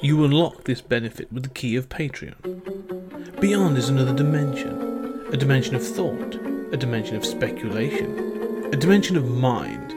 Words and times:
You 0.00 0.24
unlock 0.24 0.64
this 0.64 0.80
benefit 0.80 1.32
with 1.32 1.42
the 1.42 1.48
key 1.50 1.76
of 1.76 1.88
Patreon. 1.88 3.40
Beyond 3.40 3.76
is 3.76 3.88
another 3.88 4.14
dimension 4.14 4.88
a 5.32 5.36
dimension 5.36 5.74
of 5.74 5.86
thought, 5.86 6.36
a 6.72 6.76
dimension 6.76 7.14
of 7.14 7.26
speculation, 7.26 8.64
a 8.72 8.76
dimension 8.76 9.16
of 9.16 9.28
mind. 9.28 9.92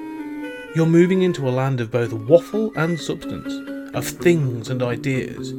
You're 0.76 0.86
moving 0.86 1.22
into 1.22 1.48
a 1.48 1.52
land 1.52 1.80
of 1.80 1.90
both 1.90 2.12
waffle 2.12 2.74
and 2.76 3.00
substance, 3.00 3.54
of 3.96 4.06
things 4.06 4.70
and 4.70 4.84
ideas. 4.84 5.54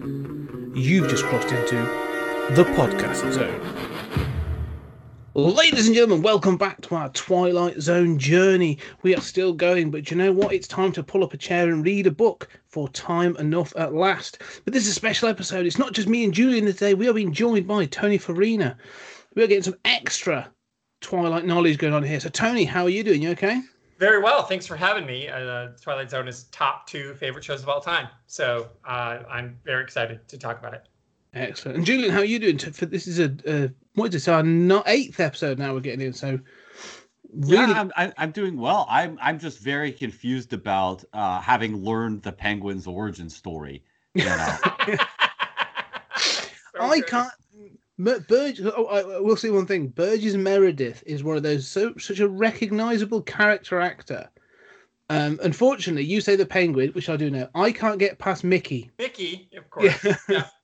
You've 0.74 1.08
just 1.08 1.24
crossed 1.24 1.52
into 1.52 1.76
the 2.54 2.64
podcast 2.76 3.32
zone. 3.32 3.91
Ladies 5.34 5.86
and 5.86 5.94
gentlemen, 5.94 6.20
welcome 6.20 6.58
back 6.58 6.82
to 6.82 6.94
our 6.94 7.08
Twilight 7.08 7.80
Zone 7.80 8.18
journey. 8.18 8.76
We 9.00 9.16
are 9.16 9.20
still 9.22 9.54
going, 9.54 9.90
but 9.90 10.10
you 10.10 10.16
know 10.18 10.30
what? 10.30 10.52
It's 10.52 10.68
time 10.68 10.92
to 10.92 11.02
pull 11.02 11.24
up 11.24 11.32
a 11.32 11.38
chair 11.38 11.70
and 11.70 11.82
read 11.82 12.06
a 12.06 12.10
book 12.10 12.50
for 12.66 12.86
time 12.90 13.34
enough 13.38 13.72
at 13.74 13.94
last. 13.94 14.42
But 14.66 14.74
this 14.74 14.82
is 14.82 14.90
a 14.90 14.94
special 14.94 15.30
episode. 15.30 15.64
It's 15.64 15.78
not 15.78 15.94
just 15.94 16.06
me 16.06 16.24
and 16.24 16.34
Julian 16.34 16.66
today. 16.66 16.92
We 16.92 17.08
are 17.08 17.14
being 17.14 17.32
joined 17.32 17.66
by 17.66 17.86
Tony 17.86 18.18
Farina. 18.18 18.76
We 19.34 19.42
are 19.42 19.46
getting 19.46 19.62
some 19.62 19.78
extra 19.86 20.52
Twilight 21.00 21.46
knowledge 21.46 21.78
going 21.78 21.94
on 21.94 22.02
here. 22.02 22.20
So, 22.20 22.28
Tony, 22.28 22.66
how 22.66 22.82
are 22.82 22.90
you 22.90 23.02
doing? 23.02 23.22
You 23.22 23.30
okay? 23.30 23.62
Very 23.98 24.20
well. 24.20 24.42
Thanks 24.42 24.66
for 24.66 24.76
having 24.76 25.06
me. 25.06 25.28
Uh, 25.28 25.68
Twilight 25.80 26.10
Zone 26.10 26.28
is 26.28 26.44
top 26.44 26.86
two 26.86 27.14
favorite 27.14 27.42
shows 27.42 27.62
of 27.62 27.70
all 27.70 27.80
time. 27.80 28.08
So 28.26 28.68
uh, 28.86 29.20
I'm 29.30 29.58
very 29.64 29.82
excited 29.82 30.28
to 30.28 30.36
talk 30.36 30.58
about 30.58 30.74
it. 30.74 30.88
Excellent. 31.34 31.78
And 31.78 31.86
Julian, 31.86 32.10
how 32.10 32.18
are 32.18 32.24
you 32.24 32.38
doing? 32.38 32.58
For 32.58 32.86
this 32.86 33.06
is 33.06 33.18
a 33.18 33.34
uh, 33.46 33.68
what 33.94 34.06
is 34.06 34.12
this? 34.12 34.28
Our 34.28 34.42
not 34.42 34.84
eighth 34.86 35.18
episode 35.18 35.58
now 35.58 35.72
we're 35.72 35.80
getting 35.80 36.06
in. 36.06 36.12
So 36.12 36.38
really, 37.32 37.72
yeah, 37.72 37.88
I'm 37.96 38.12
I'm 38.18 38.32
doing 38.32 38.58
well. 38.58 38.86
I'm 38.90 39.18
I'm 39.20 39.38
just 39.38 39.58
very 39.58 39.92
confused 39.92 40.52
about 40.52 41.04
uh, 41.12 41.40
having 41.40 41.76
learned 41.76 42.22
the 42.22 42.32
Penguin's 42.32 42.86
origin 42.86 43.30
story. 43.30 43.82
You 44.14 44.24
know, 44.24 44.58
I 46.80 47.00
can't. 47.06 47.32
Burge, 47.98 48.60
oh, 48.64 48.86
I 48.86 49.20
will 49.20 49.36
say 49.36 49.50
one 49.50 49.66
thing. 49.66 49.88
Burgess 49.88 50.34
Meredith 50.34 51.02
is 51.06 51.22
one 51.22 51.36
of 51.36 51.42
those 51.42 51.68
so 51.68 51.94
such 51.96 52.20
a 52.20 52.28
recognizable 52.28 53.22
character 53.22 53.80
actor. 53.80 54.28
Um, 55.08 55.38
unfortunately, 55.42 56.04
you 56.04 56.20
say 56.20 56.36
the 56.36 56.46
Penguin, 56.46 56.90
which 56.90 57.08
I 57.08 57.16
do 57.16 57.30
know. 57.30 57.48
I 57.54 57.70
can't 57.72 57.98
get 57.98 58.18
past 58.18 58.44
Mickey. 58.44 58.90
Mickey, 58.98 59.48
of 59.56 59.70
course. 59.70 60.04
Yeah. 60.04 60.16
yeah. 60.28 60.44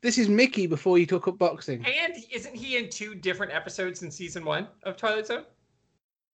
This 0.00 0.18
is 0.18 0.28
Mickey 0.28 0.66
before 0.66 0.96
he 0.96 1.06
took 1.06 1.26
up 1.26 1.38
boxing. 1.38 1.84
And 1.84 2.14
isn't 2.32 2.54
he 2.54 2.76
in 2.76 2.88
two 2.88 3.14
different 3.14 3.52
episodes 3.52 4.02
in 4.02 4.10
season 4.10 4.44
one 4.44 4.68
of 4.84 4.96
Twilight 4.96 5.26
Zone? 5.26 5.44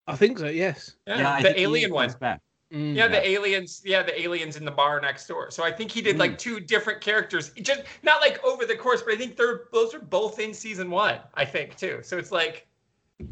I 0.06 0.16
think 0.16 0.38
so. 0.38 0.46
Yes. 0.46 0.96
Yeah, 1.06 1.18
yeah 1.18 1.42
the 1.42 1.60
alien 1.60 1.92
one. 1.92 2.14
Back. 2.20 2.40
Mm, 2.72 2.94
yeah, 2.94 3.04
yeah, 3.04 3.08
the 3.08 3.28
aliens. 3.28 3.82
Yeah, 3.84 4.02
the 4.02 4.20
aliens 4.20 4.56
in 4.56 4.64
the 4.64 4.70
bar 4.70 5.00
next 5.00 5.26
door. 5.26 5.50
So 5.50 5.64
I 5.64 5.70
think 5.70 5.90
he 5.90 6.02
did 6.02 6.16
mm. 6.16 6.20
like 6.20 6.38
two 6.38 6.60
different 6.60 7.00
characters, 7.00 7.50
just 7.62 7.82
not 8.02 8.20
like 8.20 8.42
over 8.44 8.66
the 8.66 8.76
course, 8.76 9.02
but 9.02 9.14
I 9.14 9.16
think 9.16 9.36
they're 9.36 9.62
those 9.72 9.94
are 9.94 10.00
both 10.00 10.38
in 10.38 10.52
season 10.52 10.90
one. 10.90 11.20
I 11.34 11.44
think 11.44 11.76
too. 11.76 12.00
So 12.02 12.18
it's 12.18 12.32
like, 12.32 12.66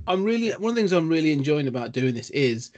I'm 0.06 0.24
really 0.24 0.50
one 0.52 0.70
of 0.70 0.74
the 0.74 0.80
things 0.80 0.92
I'm 0.92 1.08
really 1.08 1.32
enjoying 1.32 1.66
about 1.66 1.92
doing 1.92 2.14
this 2.14 2.30
is 2.30 2.72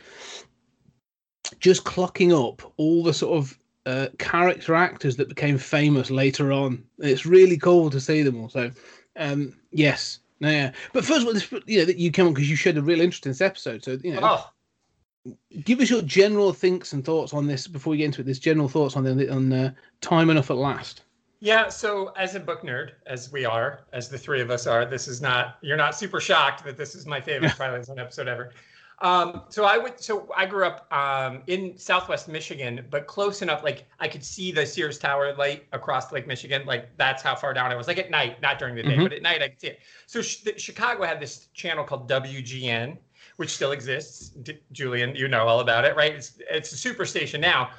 just 1.60 1.84
clocking 1.84 2.32
up 2.32 2.72
all 2.78 3.02
the 3.02 3.12
sort 3.12 3.36
of 3.36 3.56
uh, 3.86 4.08
character 4.18 4.74
actors 4.74 5.16
that 5.16 5.28
became 5.28 5.58
famous 5.58 6.10
later 6.10 6.52
on. 6.52 6.82
It's 6.98 7.26
really 7.26 7.56
cool 7.56 7.90
to 7.90 8.00
see 8.00 8.22
them 8.22 8.40
all. 8.40 8.48
So, 8.48 8.70
um, 9.16 9.54
yes, 9.70 10.20
no, 10.40 10.50
yeah. 10.50 10.72
But 10.92 11.04
first 11.04 11.22
of 11.22 11.26
all, 11.26 11.34
this, 11.34 11.50
you 11.66 11.78
know, 11.78 11.84
that 11.84 11.98
you 11.98 12.10
came 12.10 12.26
on 12.26 12.34
because 12.34 12.50
you 12.50 12.56
showed 12.56 12.76
a 12.76 12.82
real 12.82 13.00
interest 13.00 13.26
in 13.26 13.30
this 13.30 13.40
episode. 13.40 13.84
So, 13.84 13.98
you 14.02 14.14
know, 14.14 14.20
oh. 14.22 15.34
give 15.64 15.80
us 15.80 15.90
your 15.90 16.02
general 16.02 16.52
thinks 16.52 16.92
and 16.92 17.04
thoughts 17.04 17.32
on 17.32 17.46
this 17.46 17.66
before 17.66 17.92
we 17.92 17.98
get 17.98 18.06
into 18.06 18.22
it. 18.22 18.26
This 18.26 18.38
general 18.38 18.68
thoughts 18.68 18.96
on 18.96 19.04
the, 19.04 19.30
on 19.30 19.52
uh, 19.52 19.72
time 20.00 20.30
enough 20.30 20.50
at 20.50 20.56
last. 20.56 21.02
Yeah, 21.40 21.68
so 21.68 22.10
as 22.16 22.34
a 22.36 22.40
book 22.40 22.62
nerd, 22.62 22.92
as 23.06 23.30
we 23.30 23.44
are, 23.44 23.80
as 23.92 24.08
the 24.08 24.16
three 24.16 24.40
of 24.40 24.50
us 24.50 24.66
are, 24.66 24.86
this 24.86 25.06
is 25.06 25.20
not 25.20 25.58
you're 25.60 25.76
not 25.76 25.94
super 25.94 26.18
shocked 26.18 26.64
that 26.64 26.78
this 26.78 26.94
is 26.94 27.04
my 27.04 27.20
favorite 27.20 27.52
Twilight 27.52 27.84
Zone 27.84 27.98
episode 27.98 28.28
ever. 28.28 28.52
Um, 29.00 29.42
so 29.48 29.64
I 29.64 29.76
would, 29.76 30.00
so 30.00 30.28
I 30.36 30.46
grew 30.46 30.64
up 30.64 30.92
um, 30.92 31.42
in 31.46 31.76
Southwest 31.76 32.28
Michigan, 32.28 32.86
but 32.90 33.06
close 33.06 33.42
enough, 33.42 33.64
like 33.64 33.84
I 33.98 34.08
could 34.08 34.24
see 34.24 34.52
the 34.52 34.64
Sears 34.64 34.98
Tower 34.98 35.34
light 35.34 35.64
across 35.72 36.12
Lake 36.12 36.26
Michigan. 36.26 36.64
Like 36.64 36.96
that's 36.96 37.22
how 37.22 37.34
far 37.34 37.52
down 37.52 37.72
I 37.72 37.74
was. 37.74 37.88
Like 37.88 37.98
at 37.98 38.10
night, 38.10 38.40
not 38.40 38.58
during 38.58 38.74
the 38.74 38.82
day, 38.82 38.90
mm-hmm. 38.90 39.02
but 39.02 39.12
at 39.12 39.22
night 39.22 39.42
I 39.42 39.48
could 39.48 39.60
see 39.60 39.66
it. 39.68 39.80
So 40.06 40.22
sh- 40.22 40.44
Chicago 40.56 41.04
had 41.04 41.20
this 41.20 41.48
channel 41.54 41.84
called 41.84 42.08
WGN, 42.08 42.96
which 43.36 43.50
still 43.50 43.72
exists. 43.72 44.28
D- 44.28 44.60
Julian, 44.70 45.16
you 45.16 45.26
know 45.26 45.46
all 45.46 45.60
about 45.60 45.84
it, 45.84 45.96
right? 45.96 46.14
It's 46.14 46.38
it's 46.48 46.72
a 46.72 46.76
super 46.76 47.04
station 47.04 47.40
now, 47.40 47.70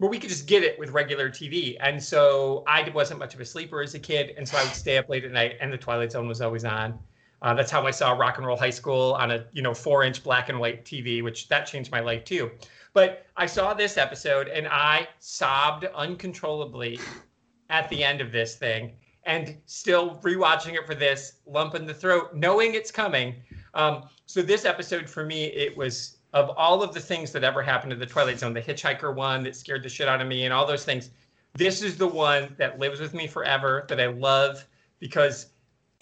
but 0.00 0.08
we 0.08 0.18
could 0.18 0.30
just 0.30 0.46
get 0.46 0.62
it 0.62 0.78
with 0.78 0.90
regular 0.90 1.28
TV. 1.28 1.76
And 1.80 2.02
so 2.02 2.64
I 2.66 2.88
wasn't 2.90 3.20
much 3.20 3.34
of 3.34 3.40
a 3.40 3.44
sleeper 3.44 3.82
as 3.82 3.94
a 3.94 3.98
kid, 3.98 4.34
and 4.38 4.48
so 4.48 4.56
I 4.56 4.64
would 4.64 4.72
stay 4.72 4.96
up 4.96 5.10
late 5.10 5.24
at 5.24 5.32
night, 5.32 5.58
and 5.60 5.70
the 5.70 5.78
Twilight 5.78 6.12
Zone 6.12 6.26
was 6.26 6.40
always 6.40 6.64
on. 6.64 6.98
Uh, 7.42 7.52
that's 7.52 7.70
how 7.70 7.84
I 7.84 7.90
saw 7.90 8.12
Rock 8.12 8.38
and 8.38 8.46
Roll 8.46 8.56
High 8.56 8.70
School 8.70 9.14
on 9.14 9.32
a 9.32 9.44
you 9.52 9.62
know 9.62 9.74
four 9.74 10.04
inch 10.04 10.22
black 10.22 10.48
and 10.48 10.58
white 10.58 10.84
TV, 10.84 11.22
which 11.22 11.48
that 11.48 11.66
changed 11.66 11.90
my 11.90 12.00
life 12.00 12.24
too. 12.24 12.50
But 12.94 13.26
I 13.36 13.46
saw 13.46 13.74
this 13.74 13.96
episode 13.96 14.48
and 14.48 14.68
I 14.68 15.08
sobbed 15.18 15.84
uncontrollably 15.86 17.00
at 17.68 17.88
the 17.88 18.04
end 18.04 18.20
of 18.20 18.30
this 18.30 18.56
thing, 18.56 18.92
and 19.24 19.56
still 19.66 20.20
rewatching 20.22 20.74
it 20.74 20.86
for 20.86 20.94
this 20.94 21.38
lump 21.46 21.74
in 21.74 21.86
the 21.86 21.94
throat, 21.94 22.34
knowing 22.34 22.74
it's 22.74 22.90
coming. 22.90 23.34
Um, 23.74 24.08
so 24.26 24.42
this 24.42 24.64
episode 24.64 25.08
for 25.08 25.24
me, 25.24 25.46
it 25.46 25.76
was 25.76 26.18
of 26.34 26.50
all 26.50 26.82
of 26.82 26.94
the 26.94 27.00
things 27.00 27.32
that 27.32 27.44
ever 27.44 27.62
happened 27.62 27.90
to 27.90 27.96
the 27.96 28.06
Twilight 28.06 28.38
Zone, 28.38 28.54
the 28.54 28.62
Hitchhiker 28.62 29.14
one 29.14 29.42
that 29.42 29.56
scared 29.56 29.82
the 29.82 29.88
shit 29.88 30.08
out 30.08 30.20
of 30.20 30.28
me, 30.28 30.44
and 30.44 30.52
all 30.52 30.66
those 30.66 30.84
things. 30.84 31.10
This 31.54 31.82
is 31.82 31.98
the 31.98 32.06
one 32.06 32.54
that 32.56 32.78
lives 32.78 33.00
with 33.00 33.12
me 33.12 33.26
forever 33.26 33.84
that 33.88 34.00
I 34.00 34.06
love 34.06 34.66
because 35.00 35.51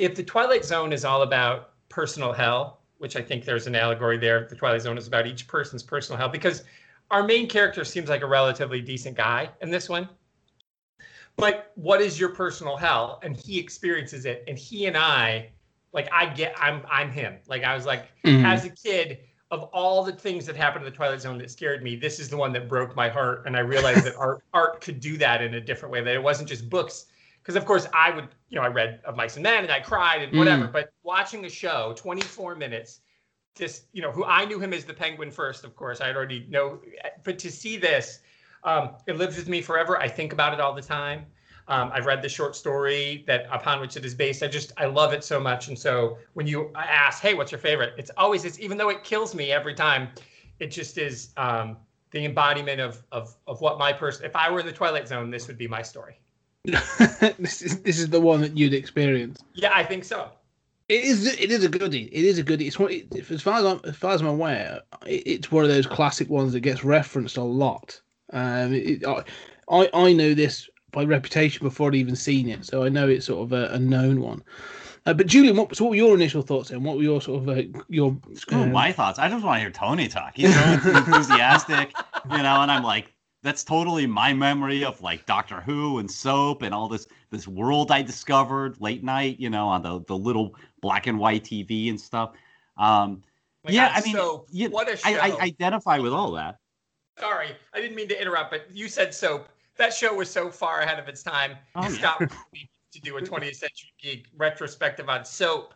if 0.01 0.15
the 0.15 0.23
Twilight 0.25 0.65
Zone 0.65 0.93
is 0.93 1.05
all 1.05 1.23
about 1.23 1.73
personal 1.91 2.33
hell, 2.33 2.81
which 2.99 3.17
I 3.17 3.23
think 3.23 3.45
there's 3.45 3.67
an 3.67 3.77
allegory 3.77 4.17
there, 4.17 4.47
the 4.49 4.57
Twilight 4.57 4.81
Zone 4.81 4.97
is 4.97 5.07
about 5.07 5.27
each 5.27 5.47
person's 5.47 5.83
personal 5.83 6.19
hell 6.19 6.29
because 6.29 6.65
our 7.11 7.23
main 7.23 7.47
character 7.47 7.85
seems 7.85 8.09
like 8.09 8.23
a 8.23 8.27
relatively 8.27 8.81
decent 8.81 9.17
guy 9.17 9.51
in 9.61 9.71
this 9.71 9.91
one. 9.91 10.09
But 11.37 11.73
what 11.75 12.01
is 12.01 12.19
your 12.19 12.31
personal 12.31 12.77
hell? 12.77 13.21
And 13.23 13.37
he 13.37 13.59
experiences 13.59 14.25
it. 14.25 14.43
And 14.49 14.59
he 14.59 14.87
and 14.87 14.97
I, 14.97 15.51
like 15.93 16.09
I 16.13 16.27
get 16.27 16.55
I'm 16.59 16.83
I'm 16.91 17.11
him. 17.11 17.37
Like 17.47 17.63
I 17.63 17.75
was 17.75 17.85
like, 17.85 18.07
mm-hmm. 18.25 18.45
as 18.47 18.65
a 18.65 18.71
kid, 18.71 19.19
of 19.51 19.65
all 19.65 20.03
the 20.05 20.13
things 20.13 20.47
that 20.47 20.57
happened 20.57 20.87
in 20.87 20.91
the 20.91 20.97
Twilight 20.97 21.21
Zone 21.21 21.37
that 21.39 21.51
scared 21.51 21.83
me, 21.83 21.97
this 21.97 22.21
is 22.21 22.29
the 22.29 22.37
one 22.37 22.53
that 22.53 22.69
broke 22.69 22.95
my 22.97 23.09
heart. 23.09 23.43
And 23.47 23.57
I 23.57 23.61
realized 23.61 24.05
that 24.05 24.17
art 24.19 24.43
art 24.55 24.81
could 24.81 24.99
do 25.01 25.19
that 25.19 25.43
in 25.43 25.55
a 25.55 25.61
different 25.61 25.93
way. 25.93 26.03
That 26.03 26.15
it 26.15 26.23
wasn't 26.23 26.49
just 26.49 26.71
books 26.71 27.07
because 27.51 27.61
of 27.61 27.67
course 27.67 27.89
I 27.93 28.13
would, 28.13 28.29
you 28.49 28.57
know, 28.57 28.63
I 28.63 28.69
read 28.69 29.01
of 29.05 29.17
Mice 29.17 29.35
and 29.35 29.43
Men 29.43 29.65
and 29.65 29.73
I 29.73 29.81
cried 29.81 30.23
and 30.23 30.39
whatever. 30.39 30.69
Mm. 30.69 30.73
But 30.73 30.93
watching 31.03 31.43
the 31.43 31.49
show, 31.49 31.93
24 31.97 32.55
minutes, 32.55 33.01
just 33.57 33.87
you 33.93 34.03
know, 34.03 34.13
who 34.13 34.25
I 34.25 34.45
knew 34.45 34.61
him 34.61 34.73
as 34.73 34.85
the 34.85 34.95
Penguin 34.95 35.33
first, 35.33 35.65
of 35.65 35.75
course, 35.75 36.01
I 36.01 36.15
already 36.15 36.47
know. 36.49 36.79
But 37.25 37.41
to 37.41 37.51
see 37.51 37.77
this, 37.77 38.21
um, 38.63 38.91
it 39.09 39.17
lives 39.17 39.37
with 39.37 39.49
me 39.49 39.63
forever. 39.63 39.99
I 39.99 40.07
think 40.07 40.33
about 40.33 40.55
it 40.55 40.61
all 40.61 40.73
the 40.73 40.83
time. 40.83 41.27
Um, 41.67 41.91
I've 41.93 42.07
read 42.07 42.23
the 42.23 42.29
short 42.29 42.55
story 42.55 43.25
that 43.27 43.47
upon 43.51 43.81
which 43.81 43.97
it 43.97 44.05
is 44.05 44.15
based. 44.15 44.45
I 44.45 44.47
just 44.47 44.71
I 44.77 44.85
love 44.85 45.13
it 45.13 45.25
so 45.25 45.41
much. 45.41 45.67
And 45.67 45.77
so 45.77 46.19
when 46.35 46.47
you 46.47 46.71
ask, 46.77 47.21
hey, 47.21 47.35
what's 47.35 47.51
your 47.51 47.59
favorite? 47.59 47.95
It's 47.99 48.13
always 48.17 48.45
it's 48.45 48.61
even 48.61 48.79
though 48.79 48.91
it 48.91 49.03
kills 49.03 49.35
me 49.35 49.51
every 49.51 49.75
time, 49.75 50.11
it 50.61 50.69
just 50.69 50.99
is 50.99 51.31
um, 51.37 51.79
the 52.13 52.25
embodiment 52.25 52.81
of 52.81 53.03
of 53.11 53.35
of 53.49 53.61
what 53.61 53.77
my 53.77 53.93
person. 53.93 54.25
If 54.25 54.37
I 54.37 54.49
were 54.53 54.61
in 54.61 54.67
the 54.67 54.73
Twilight 54.73 55.09
Zone, 55.09 55.31
this 55.31 55.49
would 55.49 55.59
be 55.59 55.67
my 55.67 55.83
story. 55.83 56.21
this 57.39 57.63
is 57.63 57.81
this 57.83 57.99
is 57.99 58.09
the 58.11 58.21
one 58.21 58.43
that 58.43 58.57
you'd 58.57 58.75
experience. 58.75 59.43
Yeah, 59.55 59.73
I 59.75 59.85
think 59.85 60.05
so. 60.05 60.31
It 60.89 61.05
is. 61.05 61.27
It 61.27 61.51
is 61.51 61.65
a 61.65 61.69
goodie. 61.69 62.11
It 62.13 62.25
is 62.25 62.39
a 62.39 62.43
goodie. 62.43 62.67
It's 62.67 62.79
one. 62.79 62.91
as 63.31 63.43
far 63.43 63.59
as 63.61 63.65
I'm, 63.65 63.81
as 63.85 63.97
far 63.97 64.13
as 64.13 64.21
I'm 64.21 64.27
aware, 64.27 64.81
it's 65.07 65.51
one 65.51 65.65
of 65.65 65.71
those 65.71 65.87
classic 65.87 66.29
ones 66.29 66.53
that 66.53 66.61
gets 66.61 66.85
referenced 66.85 67.37
a 67.37 67.43
lot. 67.43 68.01
Um, 68.33 68.75
it, 68.75 69.05
I 69.07 69.89
I 69.95 70.13
know 70.13 70.35
this 70.35 70.69
by 70.91 71.05
reputation 71.05 71.67
before 71.67 71.89
I'd 71.89 71.95
even 71.95 72.17
seen 72.17 72.49
it, 72.49 72.67
so 72.67 72.85
I 72.85 72.89
know 72.89 73.09
it's 73.09 73.27
sort 73.27 73.43
of 73.43 73.53
a, 73.53 73.73
a 73.75 73.79
known 73.79 74.21
one. 74.21 74.43
Uh, 75.07 75.15
but 75.15 75.27
Julian, 75.27 75.57
what, 75.57 75.75
so 75.75 75.85
what 75.85 75.91
were 75.91 75.97
your 75.97 76.15
initial 76.15 76.43
thoughts 76.43 76.71
and 76.71 76.85
what 76.85 76.97
were 76.97 77.03
your 77.03 77.23
sort 77.23 77.43
of 77.43 77.49
uh, 77.49 77.63
your? 77.89 78.17
Screw 78.35 78.63
um... 78.63 78.73
my 78.73 78.93
thoughts. 78.93 79.19
I 79.19 79.29
just 79.29 79.45
want 79.45 79.57
to 79.57 79.61
hear 79.61 79.71
Tony 79.71 80.09
talk. 80.09 80.33
He's 80.35 80.55
so 80.55 80.73
enthusiastic, 80.73 81.95
you 82.31 82.43
know, 82.43 82.61
and 82.61 82.71
I'm 82.71 82.83
like, 82.83 83.15
that's 83.43 83.65
totally 83.65 84.07
my 84.07 84.33
memory 84.33 84.85
of 84.85 85.01
like 85.01 85.25
Doctor 85.27 85.61
Who 85.61 85.99
and 85.99 86.11
soap 86.11 86.63
and 86.63 86.75
all 86.75 86.89
this 86.89 87.07
this 87.31 87.49
world 87.49 87.91
I 87.91 88.03
discovered 88.03 88.81
late 88.81 89.03
night, 89.03 89.41
you 89.41 89.51
know, 89.51 89.67
on 89.69 89.83
the 89.83 90.01
the 90.07 90.17
little 90.17 90.55
black 90.81 91.07
and 91.07 91.19
white 91.19 91.45
TV 91.45 91.89
and 91.89 92.01
stuff. 92.01 92.33
Um, 92.77 93.23
yeah, 93.69 93.89
God, 93.89 94.03
I 94.03 94.05
mean, 94.05 94.15
soap. 94.15 94.49
Yeah, 94.51 94.69
what 94.69 94.93
a 94.93 94.97
show. 94.97 95.09
I, 95.09 95.31
I 95.31 95.41
identify 95.41 95.99
with 95.99 96.13
all 96.13 96.33
that. 96.33 96.59
Sorry, 97.19 97.51
I 97.75 97.81
didn't 97.81 97.97
mean 97.97 98.09
to 98.09 98.21
interrupt, 98.21 98.51
but 98.51 98.67
you 98.73 98.89
said 98.89 99.15
soap. 99.15 99.49
That 99.77 99.95
show 99.95 100.15
was 100.15 100.31
so 100.31 100.51
far 100.51 100.81
ahead 100.81 100.99
of 100.99 101.09
its 101.09 101.23
time. 101.23 101.57
Oh, 101.75 101.89
yeah. 101.89 102.17
to 102.93 103.01
do 103.01 103.17
a 103.19 103.23
20th 103.23 103.57
Century 103.57 103.93
Geek 104.01 104.27
retrospective 104.37 105.09
on 105.09 105.25
soap. 105.25 105.75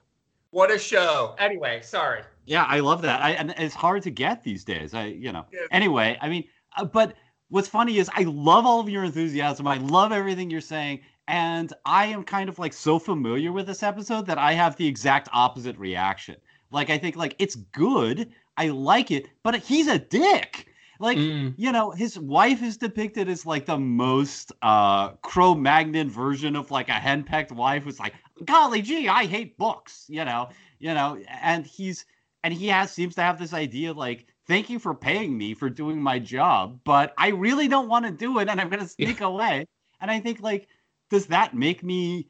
What 0.51 0.71
a 0.71 0.79
show! 0.79 1.35
Anyway, 1.39 1.81
sorry. 1.83 2.23
Yeah, 2.47 2.65
I 2.65 2.81
love 2.81 3.03
that. 3.03 3.23
I 3.23 3.31
and 3.31 3.55
it's 3.59 3.75
hard 3.75 4.03
to 4.05 4.11
get 4.11 4.43
these 4.45 4.65
days. 4.65 4.95
I 4.95 5.07
you 5.07 5.33
know. 5.33 5.47
Yeah. 5.53 5.61
Anyway, 5.71 6.19
I 6.21 6.29
mean, 6.29 6.45
uh, 6.77 6.85
but 6.85 7.15
what's 7.49 7.69
funny 7.69 7.99
is 7.99 8.11
I 8.15 8.23
love 8.25 8.67
all 8.67 8.81
of 8.81 8.89
your 8.89 9.05
enthusiasm. 9.05 9.67
I 9.67 9.77
love 9.79 10.13
everything 10.13 10.51
you're 10.51 10.61
saying. 10.61 11.01
And 11.27 11.73
I 11.87 12.07
am 12.07 12.23
kind 12.23 12.49
of 12.49 12.59
like 12.59 12.73
so 12.73 12.99
familiar 12.99 13.51
with 13.53 13.67
this 13.67 13.83
episode 13.83 14.27
that 14.27 14.39
I 14.39 14.53
have 14.53 14.77
the 14.77 14.87
exact 14.87 15.29
opposite 15.33 15.79
reaction. 15.79 16.37
Like 16.71 16.91
I 16.91 16.99
think 16.99 17.17
like 17.17 17.35
it's 17.39 17.55
good. 17.55 18.31
I 18.57 18.69
like 18.69 19.11
it, 19.11 19.29
but 19.43 19.57
he's 19.57 19.87
a 19.89 19.99
dick. 19.99 20.69
Like, 21.01 21.19
Mm. 21.19 21.55
you 21.57 21.73
know, 21.73 21.91
his 21.91 22.19
wife 22.19 22.63
is 22.63 22.77
depicted 22.77 23.29
as 23.29 23.45
like 23.45 23.67
the 23.67 23.79
most 23.79 24.53
uh 24.63 25.09
Cro-Magnon 25.23 26.09
version 26.09 26.55
of 26.57 26.71
like 26.71 26.89
a 26.89 26.93
henpecked 26.93 27.53
wife 27.53 27.83
who's 27.85 27.99
like, 27.99 28.15
golly 28.45 28.81
gee, 28.83 29.09
I 29.09 29.27
hate 29.27 29.59
books, 29.59 30.05
you 30.09 30.25
know, 30.25 30.51
you 30.79 30.95
know, 30.95 31.19
and 31.43 31.67
he's 31.67 32.05
and 32.45 32.53
he 32.55 32.69
has 32.69 32.93
seems 32.93 33.15
to 33.17 33.23
have 33.23 33.39
this 33.39 33.53
idea 33.55 33.93
like, 33.93 34.27
thank 34.47 34.71
you 34.71 34.79
for 34.79 34.95
paying 34.95 35.37
me 35.37 35.55
for 35.55 35.71
doing 35.71 36.01
my 36.01 36.19
job, 36.19 36.81
but 36.85 37.15
I 37.19 37.29
really 37.29 37.69
don't 37.69 37.89
want 37.89 38.05
to 38.07 38.11
do 38.11 38.39
it 38.39 38.49
and 38.49 38.61
I'm 38.61 38.69
gonna 38.69 38.89
sneak 38.89 39.21
away. 39.21 39.67
And 40.01 40.11
I 40.11 40.21
think 40.21 40.41
like, 40.41 40.69
does 41.11 41.27
that 41.27 41.55
make 41.55 41.83
me, 41.83 42.29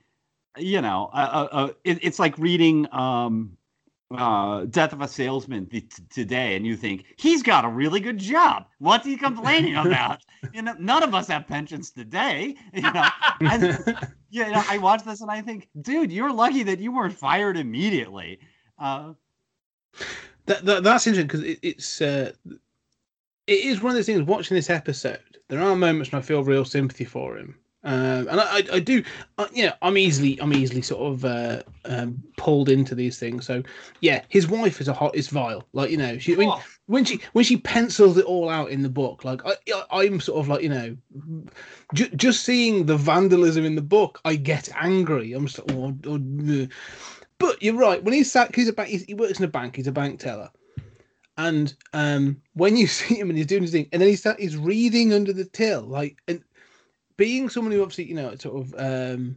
you 0.57 0.81
know, 0.81 1.11
uh, 1.13 1.49
uh, 1.51 1.69
it, 1.85 1.99
it's 2.03 2.19
like 2.19 2.39
reading 2.39 2.87
um 2.93 3.57
uh 4.15 4.65
death 4.67 4.93
of 4.93 5.01
a 5.01 5.09
salesman 5.09 5.67
th- 5.67 5.91
today 6.11 6.55
and 6.55 6.67
you 6.67 6.77
think 6.77 7.07
he's 7.17 7.43
got 7.43 7.65
a 7.65 7.69
really 7.69 8.01
good 8.01 8.19
job. 8.19 8.67
What's 8.79 9.07
he 9.07 9.17
complaining 9.17 9.77
about? 9.85 10.21
You 10.53 10.63
know 10.63 10.75
none 10.79 11.03
of 11.03 11.15
us 11.15 11.29
have 11.29 11.49
pensions 11.49 11.91
today 11.91 12.55
you 12.75 12.83
know? 12.83 13.09
And 13.41 13.97
you 14.31 14.45
know 14.45 14.63
i 14.69 14.79
watch 14.79 15.05
this 15.05 15.21
and 15.21 15.31
i 15.31 15.41
think 15.41 15.69
dude 15.81 16.11
you're 16.11 16.33
lucky 16.33 16.65
that 16.65 16.81
you 16.81 16.93
weren't 16.93 17.15
fired 17.15 17.57
immediately. 17.57 18.39
Uh 18.79 19.15
that, 20.47 20.65
that 20.65 20.83
that's 20.83 21.07
interesting 21.07 21.27
because 21.27 21.43
it, 21.43 21.59
it's 21.63 22.01
uh, 22.01 22.33
it 23.47 23.53
is 23.53 23.83
one 23.83 23.91
of 23.91 23.97
those 23.97 24.07
things. 24.07 24.23
Watching 24.23 24.55
this 24.55 24.71
episode, 24.71 25.39
there 25.49 25.61
are 25.61 25.77
moments 25.77 26.13
when 26.13 26.21
I 26.21 26.25
feel 26.25 26.45
real 26.45 26.65
sympathy 26.65 27.05
for 27.05 27.37
him, 27.37 27.57
um, 27.85 28.29
and 28.29 28.41
I, 28.41 28.45
I, 28.45 28.63
I 28.75 28.81
do. 28.81 29.03
Uh, 29.37 29.47
you 29.53 29.67
know, 29.67 29.73
I'm 29.83 29.99
easily 29.99 30.41
I'm 30.41 30.53
easily 30.53 30.83
sort 30.83 31.13
of 31.13 31.25
uh, 31.25 31.63
um, 31.85 32.23
pulled 32.37 32.69
into 32.69 32.95
these 32.95 33.19
things. 33.19 33.47
So 33.47 33.63
yeah, 34.01 34.23
his 34.29 34.49
wife 34.49 34.81
is 34.81 34.89
a 34.89 34.95
hot 34.95 35.15
is 35.15 35.29
vile. 35.29 35.67
Like 35.73 35.91
you 35.91 35.99
know, 35.99 36.19
she 36.19 36.33
I 36.35 36.37
mean, 36.37 36.51
Oh, 36.51 36.63
when 36.87 37.05
she 37.05 37.21
when 37.33 37.45
she 37.45 37.59
pencils 37.59 38.17
it 38.17 38.25
all 38.25 38.49
out 38.49 38.71
in 38.71 38.83
the 38.83 38.89
book, 38.89 39.25
like 39.25 39.41
I, 39.45 39.55
I'm 39.91 40.21
sort 40.21 40.41
of 40.41 40.49
like 40.49 40.63
you 40.63 40.71
know, 40.71 40.97
ju- 41.95 42.11
just 42.17 42.45
seeing 42.45 42.87
the 42.87 42.97
vandalism 42.97 43.65
in 43.65 43.75
the 43.75 43.83
book, 43.83 44.21
I 44.25 44.37
get 44.37 44.69
angry. 44.75 45.33
I'm 45.33 45.47
just 45.47 45.59
like, 45.59 45.77
oh, 45.77 45.95
oh. 46.07 46.69
But 47.47 47.63
you're 47.63 47.75
right. 47.77 48.03
When 48.03 48.15
he's 48.15 48.31
sat, 48.31 48.55
he's 48.55 48.69
a 48.69 48.73
bank. 48.73 48.89
He's, 48.89 49.05
he 49.05 49.15
works 49.15 49.39
in 49.39 49.45
a 49.45 49.49
bank. 49.49 49.77
He's 49.77 49.87
a 49.87 49.93
bank 49.93 50.21
teller, 50.21 50.51
and 51.37 51.75
um, 51.93 52.41
when 52.55 52.77
you 52.77 52.87
see 52.99 53.15
him 53.17 53.31
and 53.31 53.37
he's 53.37 53.47
doing 53.47 53.63
his 53.63 53.73
thing, 53.73 53.89
and 53.93 54.01
then 54.01 54.09
he's 54.09 54.23
sat, 54.23 54.41
he's 54.41 54.57
reading 54.57 55.13
under 55.13 55.33
the 55.33 55.45
till, 55.45 55.83
like 55.83 56.17
and 56.29 56.43
being 57.17 57.49
someone 57.49 57.73
who 57.73 57.83
obviously 57.83 58.05
you 58.05 58.15
know 58.15 58.35
sort 58.37 58.61
of 58.61 58.75
um 58.79 59.37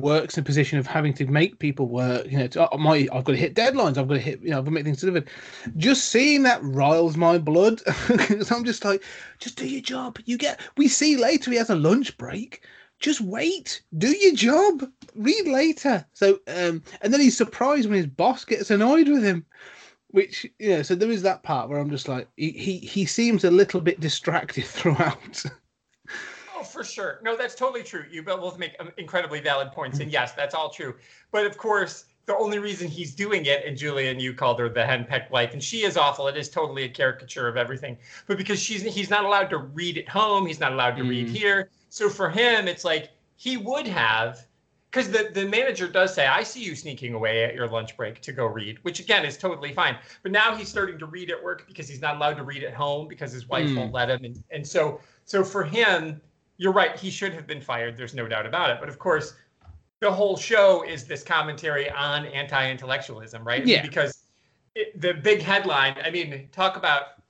works 0.00 0.36
in 0.36 0.42
a 0.42 0.44
position 0.44 0.78
of 0.78 0.86
having 0.86 1.14
to 1.14 1.26
make 1.26 1.58
people 1.58 1.86
work. 1.86 2.26
You 2.30 2.38
know, 2.38 2.46
to, 2.48 2.68
oh, 2.74 2.78
my 2.78 3.08
I've 3.12 3.24
got 3.24 3.32
to 3.32 3.36
hit 3.36 3.54
deadlines. 3.54 3.96
I've 3.96 4.08
got 4.08 4.14
to 4.14 4.20
hit. 4.20 4.42
You 4.42 4.50
know, 4.50 4.58
I've 4.58 4.64
got 4.64 4.70
to 4.70 4.74
make 4.74 4.84
things 4.84 5.00
delivered. 5.00 5.28
Just 5.76 6.08
seeing 6.08 6.42
that 6.44 6.60
riles 6.62 7.16
my 7.16 7.38
blood. 7.38 7.82
'Cause 7.86 8.50
I'm 8.50 8.64
just 8.64 8.84
like, 8.84 9.02
just 9.38 9.56
do 9.56 9.68
your 9.68 9.80
job. 9.82 10.18
You 10.24 10.36
get. 10.36 10.60
We 10.76 10.88
see 10.88 11.16
later 11.16 11.50
he 11.50 11.56
has 11.58 11.70
a 11.70 11.76
lunch 11.76 12.16
break. 12.18 12.64
Just 13.00 13.20
wait. 13.20 13.82
Do 13.98 14.08
your 14.16 14.34
job. 14.34 14.88
Read 15.14 15.46
later. 15.46 16.04
So, 16.12 16.40
um, 16.48 16.82
and 17.02 17.12
then 17.12 17.20
he's 17.20 17.36
surprised 17.36 17.88
when 17.88 17.96
his 17.98 18.06
boss 18.06 18.44
gets 18.44 18.70
annoyed 18.70 19.08
with 19.08 19.22
him. 19.22 19.44
Which, 20.08 20.46
you 20.60 20.68
know, 20.70 20.82
so 20.82 20.94
there 20.94 21.10
is 21.10 21.22
that 21.22 21.42
part 21.42 21.68
where 21.68 21.78
I'm 21.78 21.90
just 21.90 22.06
like, 22.08 22.28
he 22.36 22.52
he, 22.52 22.78
he 22.78 23.04
seems 23.04 23.42
a 23.44 23.50
little 23.50 23.80
bit 23.80 23.98
distracted 24.00 24.64
throughout. 24.64 25.44
Oh, 26.56 26.62
for 26.62 26.84
sure. 26.84 27.18
No, 27.22 27.36
that's 27.36 27.56
totally 27.56 27.82
true. 27.82 28.04
You 28.10 28.22
both 28.22 28.58
make 28.58 28.76
um, 28.78 28.92
incredibly 28.96 29.40
valid 29.40 29.72
points, 29.72 29.98
and 29.98 30.12
yes, 30.12 30.32
that's 30.32 30.54
all 30.54 30.70
true. 30.70 30.94
But 31.32 31.46
of 31.46 31.58
course, 31.58 32.04
the 32.26 32.36
only 32.36 32.58
reason 32.60 32.88
he's 32.88 33.14
doing 33.14 33.46
it, 33.46 33.64
and 33.66 33.76
Julian, 33.76 34.20
you 34.20 34.34
called 34.34 34.60
her 34.60 34.68
the 34.68 34.84
henpecked 34.86 35.30
wife, 35.32 35.52
and 35.52 35.62
she 35.62 35.82
is 35.82 35.96
awful. 35.96 36.28
It 36.28 36.36
is 36.36 36.48
totally 36.48 36.84
a 36.84 36.88
caricature 36.88 37.48
of 37.48 37.56
everything. 37.56 37.98
But 38.28 38.38
because 38.38 38.60
she's 38.60 38.82
he's 38.82 39.10
not 39.10 39.24
allowed 39.24 39.50
to 39.50 39.58
read 39.58 39.98
at 39.98 40.08
home, 40.08 40.46
he's 40.46 40.60
not 40.60 40.72
allowed 40.72 40.96
to 40.96 41.02
read 41.02 41.26
Mm. 41.28 41.36
here. 41.36 41.70
So 41.94 42.08
for 42.08 42.28
him, 42.28 42.66
it's 42.66 42.84
like 42.84 43.10
he 43.36 43.56
would 43.56 43.86
have, 43.86 44.44
because 44.90 45.12
the 45.12 45.30
the 45.32 45.46
manager 45.46 45.86
does 45.86 46.12
say, 46.12 46.26
"I 46.26 46.42
see 46.42 46.60
you 46.60 46.74
sneaking 46.74 47.14
away 47.14 47.44
at 47.44 47.54
your 47.54 47.68
lunch 47.68 47.96
break 47.96 48.20
to 48.22 48.32
go 48.32 48.46
read," 48.46 48.82
which 48.82 48.98
again 48.98 49.24
is 49.24 49.38
totally 49.38 49.72
fine. 49.72 49.96
But 50.24 50.32
now 50.32 50.56
he's 50.56 50.68
starting 50.68 50.98
to 50.98 51.06
read 51.06 51.30
at 51.30 51.40
work 51.40 51.68
because 51.68 51.88
he's 51.88 52.00
not 52.00 52.16
allowed 52.16 52.34
to 52.38 52.42
read 52.42 52.64
at 52.64 52.74
home 52.74 53.06
because 53.06 53.30
his 53.30 53.48
wife 53.48 53.68
Mm. 53.68 53.76
won't 53.76 53.92
let 53.92 54.10
him, 54.10 54.24
and 54.24 54.42
and 54.50 54.66
so 54.66 55.00
so 55.24 55.44
for 55.44 55.62
him 55.62 56.20
you're 56.56 56.72
right. 56.72 56.98
He 56.98 57.10
should 57.10 57.32
have 57.32 57.46
been 57.46 57.60
fired. 57.60 57.96
There's 57.96 58.12
no 58.14 58.26
doubt 58.26 58.44
about 58.44 58.70
it. 58.70 58.78
But 58.80 58.88
of 58.88 58.98
course, 58.98 59.34
the 60.00 60.10
whole 60.10 60.36
show 60.36 60.82
is 60.82 61.04
this 61.04 61.22
commentary 61.22 61.88
on 61.90 62.26
anti-intellectualism, 62.26 63.44
right? 63.44 63.64
Yeah. 63.64 63.82
Because 63.82 64.24
it, 64.74 65.00
the 65.00 65.14
big 65.14 65.42
headline. 65.42 65.96
I 66.04 66.10
mean, 66.10 66.48
talk 66.50 66.76
about 66.76 67.22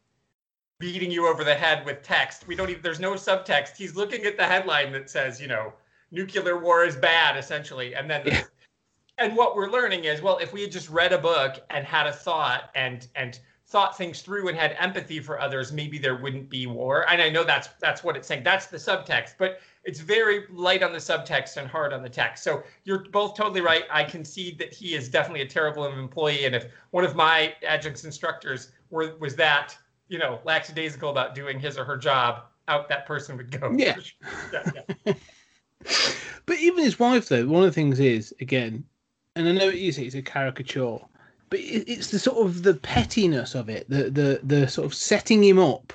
beating 0.79 1.11
you 1.11 1.27
over 1.27 1.45
the 1.45 1.55
head 1.55 1.85
with 1.85 2.03
text. 2.03 2.47
We 2.47 2.57
don't 2.57 2.71
even. 2.71 2.83
There's 2.83 3.01
no 3.01 3.13
subtext. 3.13 3.77
He's 3.77 3.95
looking 3.95 4.25
at 4.25 4.37
the 4.37 4.45
headline 4.45 4.93
that 4.93 5.11
says, 5.11 5.41
you 5.41 5.47
know, 5.47 5.73
nuclear 6.11 6.59
war 6.59 6.85
is 6.85 6.97
bad, 6.97 7.37
essentially, 7.37 7.95
and 7.95 8.11
then. 8.11 8.23
Yeah. 8.27 8.43
And 9.17 9.37
what 9.37 9.55
we're 9.55 9.71
learning 9.71 10.05
is, 10.05 10.21
well, 10.21 10.39
if 10.39 10.53
we 10.53 10.63
had 10.63 10.73
just 10.73 10.91
read 10.91 11.13
a 11.13 11.19
book 11.19 11.63
and 11.71 11.87
had 11.87 12.09
a 12.09 12.13
thought 12.13 12.71
and 12.75 13.07
and 13.15 13.39
thought 13.67 13.97
things 13.97 14.21
through 14.21 14.49
and 14.49 14.57
had 14.57 14.77
empathy 14.79 15.21
for 15.21 15.41
others, 15.41 15.73
maybe 15.73 15.99
there 15.99 16.17
wouldn't 16.17 16.51
be 16.51 16.67
war. 16.67 17.09
And 17.09 17.23
I 17.23 17.29
know 17.31 17.45
that's 17.45 17.69
that's 17.81 18.05
what 18.05 18.17
it's 18.17 18.27
saying. 18.27 18.43
That's 18.43 18.67
the 18.67 18.77
subtext, 18.77 19.35
but 19.39 19.61
it's 19.85 20.01
very 20.01 20.45
light 20.51 20.83
on 20.83 20.93
the 20.93 20.99
subtext 20.99 21.57
and 21.57 21.69
hard 21.69 21.93
on 21.93 22.03
the 22.03 22.09
text. 22.09 22.43
So 22.43 22.63
you're 22.85 23.05
both 23.11 23.37
totally 23.37 23.61
right. 23.61 23.85
I 23.91 24.05
concede 24.05 24.59
that 24.59 24.73
he 24.73 24.95
is 24.95 25.09
definitely 25.09 25.43
a 25.43 25.49
terrible 25.49 25.87
employee. 25.87 26.45
And 26.45 26.55
if 26.55 26.67
one 26.91 27.05
of 27.05 27.15
my 27.15 27.55
adjuncts 27.67 28.05
instructors 28.05 28.73
were 28.91 29.17
was 29.19 29.37
that, 29.37 29.77
you 30.09 30.19
know, 30.19 30.41
lackadaisical 30.45 31.11
about 31.11 31.35
doing 31.35 31.59
his 31.59 31.79
or 31.79 31.85
her 31.85 31.97
job, 31.97 32.43
out 32.69 32.89
that 32.89 33.07
person 33.07 33.37
would 33.37 33.51
go. 33.51 33.73
Yeah. 33.77 33.97
yeah, 34.53 34.71
yeah. 35.07 35.15
But 36.47 36.59
even 36.59 36.85
his 36.85 36.99
wife, 36.99 37.29
though, 37.29 37.47
one 37.47 37.63
of 37.63 37.69
the 37.69 37.73
things 37.73 38.01
is 38.01 38.35
again, 38.41 38.85
and 39.37 39.49
I 39.49 39.53
know 39.53 39.69
you 39.69 39.93
say 39.93 40.05
it's 40.05 40.15
a 40.15 40.23
caricature, 40.23 40.99
but 41.51 41.59
it's 41.61 42.11
the 42.11 42.19
sort 42.19 42.47
of 42.47 42.63
the 42.63 42.75
pettiness 42.75 43.55
of 43.55 43.69
it, 43.69 43.89
the 43.89 44.11
the 44.11 44.41
the 44.43 44.69
sort 44.69 44.87
of 44.87 44.95
setting 44.95 45.43
him 45.43 45.59
up. 45.59 45.93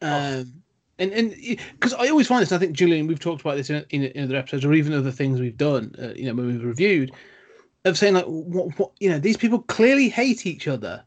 Um, 0.00 0.62
and 0.98 1.12
and 1.12 1.34
because 1.72 1.94
I 1.94 2.08
always 2.08 2.26
find 2.26 2.42
this, 2.42 2.52
I 2.52 2.58
think 2.58 2.72
Julian, 2.76 3.06
we've 3.06 3.20
talked 3.20 3.40
about 3.40 3.56
this 3.56 3.70
in, 3.70 3.84
in, 3.90 4.04
in 4.04 4.24
other 4.24 4.36
episodes, 4.36 4.64
or 4.64 4.74
even 4.74 4.92
other 4.92 5.10
things 5.10 5.40
we've 5.40 5.56
done, 5.56 5.94
uh, 6.00 6.12
you 6.14 6.26
know, 6.26 6.34
when 6.34 6.46
we've 6.46 6.64
reviewed, 6.64 7.12
of 7.84 7.96
saying 7.96 8.14
like, 8.14 8.26
what, 8.26 8.78
what, 8.78 8.92
you 9.00 9.08
know, 9.08 9.18
these 9.18 9.36
people 9.36 9.60
clearly 9.60 10.08
hate 10.08 10.46
each 10.46 10.68
other. 10.68 11.04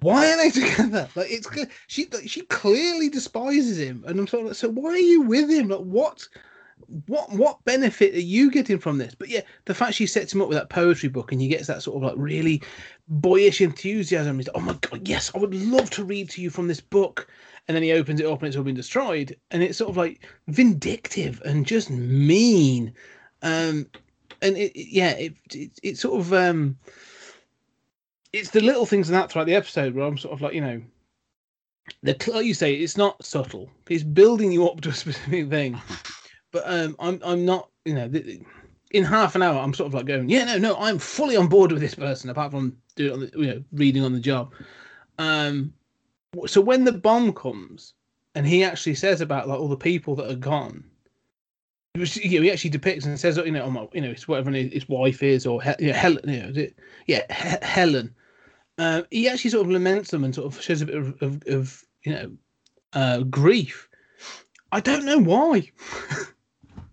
Why 0.00 0.32
are 0.32 0.36
they 0.36 0.50
together? 0.50 1.08
Like 1.14 1.30
it's 1.30 1.48
she 1.86 2.08
she 2.26 2.42
clearly 2.42 3.08
despises 3.08 3.78
him, 3.78 4.04
and 4.06 4.18
I'm 4.18 4.26
sort 4.26 4.42
of 4.42 4.46
like, 4.48 4.56
so 4.56 4.68
why 4.70 4.90
are 4.90 4.96
you 4.96 5.22
with 5.22 5.50
him? 5.50 5.68
Like 5.68 5.80
what? 5.80 6.26
what 7.06 7.30
what 7.32 7.64
benefit 7.64 8.14
are 8.14 8.20
you 8.20 8.50
getting 8.50 8.78
from 8.78 8.98
this? 8.98 9.14
But 9.14 9.28
yeah, 9.28 9.40
the 9.64 9.74
fact 9.74 9.94
she 9.94 10.06
sets 10.06 10.34
him 10.34 10.42
up 10.42 10.48
with 10.48 10.58
that 10.58 10.68
poetry 10.70 11.08
book 11.08 11.32
and 11.32 11.40
he 11.40 11.48
gets 11.48 11.66
that 11.66 11.82
sort 11.82 11.96
of 11.96 12.02
like 12.02 12.14
really 12.16 12.62
boyish 13.08 13.60
enthusiasm. 13.60 14.36
He's 14.38 14.48
like, 14.48 14.56
oh 14.56 14.60
my 14.60 14.74
god, 14.80 15.06
yes, 15.06 15.30
I 15.34 15.38
would 15.38 15.54
love 15.54 15.90
to 15.90 16.04
read 16.04 16.30
to 16.30 16.42
you 16.42 16.50
from 16.50 16.68
this 16.68 16.80
book. 16.80 17.28
And 17.66 17.74
then 17.74 17.82
he 17.82 17.92
opens 17.92 18.20
it 18.20 18.26
up 18.26 18.40
and 18.40 18.48
it's 18.48 18.56
all 18.56 18.62
been 18.64 18.74
destroyed. 18.74 19.36
And 19.50 19.62
it's 19.62 19.78
sort 19.78 19.90
of 19.90 19.96
like 19.96 20.26
vindictive 20.48 21.40
and 21.44 21.64
just 21.66 21.90
mean. 21.90 22.92
Um 23.42 23.86
and 24.42 24.56
it, 24.56 24.72
it- 24.76 24.92
yeah, 24.92 25.10
it, 25.12 25.34
it 25.52 25.70
it's 25.82 26.00
sort 26.00 26.20
of 26.20 26.32
um 26.32 26.76
it's 28.34 28.50
the 28.50 28.60
little 28.60 28.86
things 28.86 29.08
in 29.08 29.14
that 29.14 29.30
throughout 29.30 29.46
the 29.46 29.54
episode 29.54 29.94
where 29.94 30.04
I'm 30.04 30.18
sort 30.18 30.34
of 30.34 30.42
like, 30.42 30.54
you 30.54 30.60
know, 30.60 30.82
the 32.02 32.16
like 32.32 32.46
you 32.46 32.54
say, 32.54 32.74
it's 32.74 32.96
not 32.96 33.24
subtle. 33.24 33.70
It's 33.88 34.02
building 34.02 34.52
you 34.52 34.68
up 34.68 34.80
to 34.82 34.90
a 34.90 34.92
specific 35.04 35.48
thing 35.48 35.80
but 36.54 36.62
um, 36.66 36.96
I'm 37.00 37.20
I'm 37.22 37.44
not 37.44 37.68
you 37.84 37.94
know 37.94 38.10
in 38.92 39.04
half 39.04 39.34
an 39.34 39.42
hour 39.42 39.58
I'm 39.58 39.74
sort 39.74 39.88
of 39.88 39.94
like 39.94 40.06
going 40.06 40.30
yeah 40.30 40.44
no 40.44 40.56
no 40.56 40.76
I'm 40.78 40.98
fully 40.98 41.36
on 41.36 41.48
board 41.48 41.72
with 41.72 41.82
this 41.82 41.96
person 41.96 42.30
apart 42.30 42.52
from 42.52 42.76
doing 42.94 43.12
on 43.12 43.20
the, 43.20 43.30
you 43.36 43.46
know 43.48 43.64
reading 43.72 44.04
on 44.04 44.14
the 44.14 44.20
job. 44.20 44.54
Um, 45.18 45.74
so 46.46 46.60
when 46.60 46.84
the 46.84 46.92
bomb 46.92 47.32
comes 47.32 47.92
and 48.36 48.46
he 48.46 48.64
actually 48.64 48.94
says 48.94 49.20
about 49.20 49.48
like 49.48 49.58
all 49.58 49.68
the 49.68 49.76
people 49.76 50.14
that 50.16 50.30
are 50.30 50.36
gone, 50.36 50.84
which, 51.94 52.16
you 52.16 52.38
know, 52.38 52.42
he 52.44 52.50
actually 52.52 52.70
depicts 52.70 53.04
and 53.04 53.18
says 53.18 53.36
you 53.36 53.50
know 53.50 53.62
oh 53.62 53.70
my, 53.70 53.88
you 53.92 54.00
know 54.00 54.10
it's 54.10 54.28
whatever 54.28 54.52
his 54.52 54.88
wife 54.88 55.24
is 55.24 55.46
or 55.46 55.60
He- 55.60 55.74
you 55.80 55.86
know, 55.88 55.94
Helen 55.98 56.28
you 56.28 56.40
know 56.40 56.48
is 56.48 56.56
it 56.56 56.78
yeah 57.06 57.22
He- 57.32 57.66
Helen. 57.66 58.14
Uh, 58.78 59.02
he 59.10 59.28
actually 59.28 59.50
sort 59.50 59.66
of 59.66 59.72
laments 59.72 60.10
them 60.10 60.24
and 60.24 60.34
sort 60.34 60.46
of 60.52 60.60
shows 60.60 60.82
a 60.82 60.86
bit 60.86 60.96
of, 60.96 61.22
of, 61.22 61.42
of 61.46 61.84
you 62.04 62.12
know 62.12 62.32
uh, 62.92 63.18
grief. 63.20 63.88
I 64.72 64.80
don't 64.80 65.04
know 65.04 65.18
why. 65.18 65.70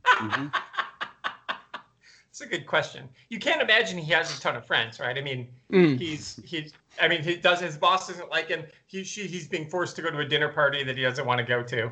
Mhm. 0.05 0.53
It's 2.29 2.41
a 2.41 2.45
good 2.45 2.65
question. 2.65 3.09
You 3.29 3.39
can't 3.39 3.61
imagine 3.61 3.97
he 3.97 4.11
has 4.13 4.37
a 4.37 4.39
ton 4.41 4.55
of 4.55 4.65
friends, 4.65 4.99
right? 4.99 5.17
I 5.17 5.21
mean, 5.21 5.47
Mm. 5.71 5.97
he's 5.99 6.39
he's. 6.45 6.73
I 7.01 7.07
mean, 7.07 7.23
he 7.23 7.35
does. 7.37 7.59
His 7.61 7.77
boss 7.77 8.07
doesn't 8.07 8.29
like 8.29 8.47
him. 8.49 8.63
He 8.87 9.03
she, 9.03 9.27
he's 9.27 9.47
being 9.47 9.67
forced 9.67 9.95
to 9.97 10.01
go 10.01 10.11
to 10.11 10.19
a 10.19 10.25
dinner 10.25 10.49
party 10.49 10.83
that 10.83 10.95
he 10.97 11.03
doesn't 11.03 11.25
want 11.25 11.39
to 11.39 11.43
go 11.45 11.63
to. 11.63 11.91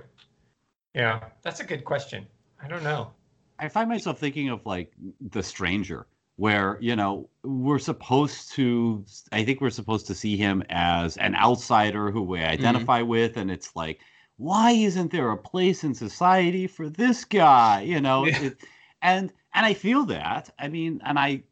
Yeah, 0.94 1.20
that's 1.44 1.60
a 1.60 1.64
good 1.64 1.84
question. 1.86 2.26
I 2.62 2.68
don't 2.68 2.84
know. 2.84 3.12
I 3.60 3.68
find 3.70 3.90
myself 3.90 4.20
thinking 4.20 4.50
of 4.50 4.66
like 4.66 4.94
The 5.20 5.44
Stranger, 5.44 6.08
where, 6.40 6.78
you 6.80 6.96
know, 6.96 7.30
we're 7.44 7.78
supposed 7.78 8.50
to, 8.54 9.04
I 9.34 9.44
think 9.44 9.60
we're 9.60 9.70
supposed 9.70 10.08
to 10.08 10.16
see 10.16 10.38
him 10.38 10.64
as 10.70 11.18
an 11.18 11.36
outsider 11.36 12.12
who 12.12 12.22
we 12.22 12.40
identify 12.40 13.02
with. 13.02 13.36
And 13.36 13.52
it's 13.52 13.76
like, 13.76 14.00
why 14.38 14.72
isn't 14.72 15.12
there 15.12 15.32
a 15.32 15.38
place 15.38 15.84
in 15.84 15.94
society 15.94 16.66
for 16.66 16.88
this 16.88 17.26
guy? 17.26 17.82
You 17.82 18.00
know, 18.00 18.26
Yeah. 18.26 18.42
it, 18.42 18.58
and, 19.02 19.34
and 19.54 19.66
I 19.66 19.74
feel 19.74 20.06
that. 20.06 20.50
I 20.58 20.70
mean, 20.70 21.02
and 21.04 21.20
I, 21.20 21.44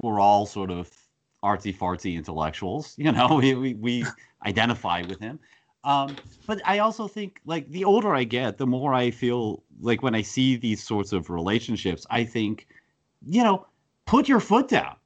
we're 0.00 0.20
all 0.20 0.46
sort 0.46 0.70
of 0.70 0.92
artsy 1.42 1.76
fartsy 1.76 2.14
intellectuals, 2.14 2.94
you 2.96 3.10
know, 3.10 3.26
we, 3.42 3.54
we, 3.54 3.74
we 3.74 4.06
identify 4.46 5.02
with 5.02 5.18
him. 5.18 5.40
Um, 5.82 6.16
but 6.46 6.60
I 6.64 6.78
also 6.78 7.08
think 7.08 7.40
like 7.46 7.68
the 7.68 7.84
older 7.84 8.14
I 8.14 8.22
get, 8.22 8.58
the 8.58 8.66
more 8.66 8.94
I 8.94 9.10
feel 9.10 9.64
like 9.80 10.04
when 10.04 10.14
I 10.14 10.22
see 10.22 10.54
these 10.54 10.84
sorts 10.84 11.12
of 11.12 11.30
relationships, 11.30 12.06
I 12.10 12.22
think, 12.22 12.68
you 13.26 13.42
know, 13.42 13.66
put 14.06 14.28
your 14.28 14.40
foot 14.40 14.68
down. 14.68 14.96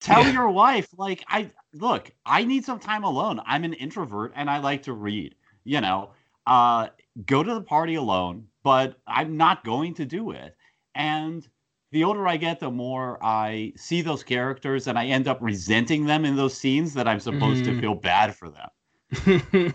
Tell 0.00 0.24
Yeah. 0.24 0.32
your 0.32 0.50
wife, 0.50 0.88
like, 0.96 1.24
I 1.28 1.50
look, 1.72 2.10
I 2.26 2.44
need 2.44 2.64
some 2.64 2.78
time 2.78 3.04
alone. 3.04 3.40
I'm 3.46 3.64
an 3.64 3.72
introvert 3.74 4.32
and 4.36 4.50
I 4.50 4.58
like 4.58 4.82
to 4.84 4.92
read, 4.92 5.34
you 5.64 5.80
know, 5.80 6.10
uh, 6.46 6.88
go 7.26 7.42
to 7.42 7.54
the 7.54 7.62
party 7.62 7.94
alone, 7.94 8.46
but 8.62 8.96
I'm 9.06 9.36
not 9.36 9.64
going 9.64 9.94
to 9.94 10.04
do 10.04 10.30
it. 10.32 10.56
And 10.94 11.46
the 11.90 12.04
older 12.04 12.28
I 12.28 12.36
get, 12.36 12.60
the 12.60 12.70
more 12.70 13.18
I 13.22 13.72
see 13.76 14.02
those 14.02 14.22
characters 14.22 14.86
and 14.88 14.98
I 14.98 15.06
end 15.06 15.26
up 15.28 15.38
resenting 15.40 16.04
them 16.06 16.24
in 16.24 16.36
those 16.36 16.56
scenes 16.56 16.92
that 16.94 17.08
I'm 17.08 17.20
supposed 17.20 17.64
to 17.64 17.70
Mm. 17.72 17.80
feel 17.80 17.94
bad 17.94 18.34
for 18.34 18.50
them. 18.50 18.68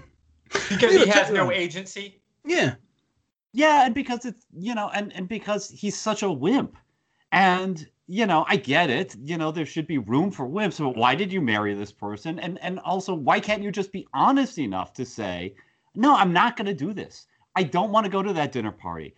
Because 0.69 0.93
he 0.93 1.05
has 1.07 1.31
no 1.31 1.51
agency. 1.51 2.21
yeah. 2.45 2.75
Yeah, 3.53 3.85
and 3.85 3.95
because 3.95 4.25
it's 4.25 4.45
you 4.53 4.75
know, 4.75 4.89
and 4.89 5.11
and 5.13 5.27
because 5.27 5.69
he's 5.71 5.97
such 5.97 6.21
a 6.21 6.31
wimp, 6.31 6.75
and 7.31 7.87
you 8.09 8.25
know, 8.25 8.43
I 8.47 8.55
get 8.55 8.89
it. 8.89 9.15
You 9.23 9.37
know, 9.37 9.51
there 9.51 9.67
should 9.67 9.85
be 9.85 9.99
room 9.99 10.31
for 10.31 10.49
wimps, 10.49 10.79
but 10.79 10.97
why 10.97 11.13
did 11.13 11.31
you 11.31 11.41
marry 11.41 11.75
this 11.75 11.91
person? 11.91 12.39
And 12.39 12.57
and 12.63 12.79
also, 12.79 13.13
why 13.13 13.39
can't 13.39 13.61
you 13.61 13.71
just 13.71 13.91
be 13.91 14.07
honest 14.15 14.57
enough 14.57 14.93
to 14.93 15.05
say, 15.05 15.53
no, 15.93 16.15
I'm 16.15 16.33
not 16.33 16.57
going 16.57 16.65
to 16.65 16.73
do 16.73 16.91
this. 16.91 17.27
I 17.55 17.61
don't 17.61 17.91
want 17.91 18.05
to 18.05 18.11
go 18.11 18.23
to 18.23 18.33
that 18.33 18.51
dinner 18.51 18.71
party. 18.71 19.13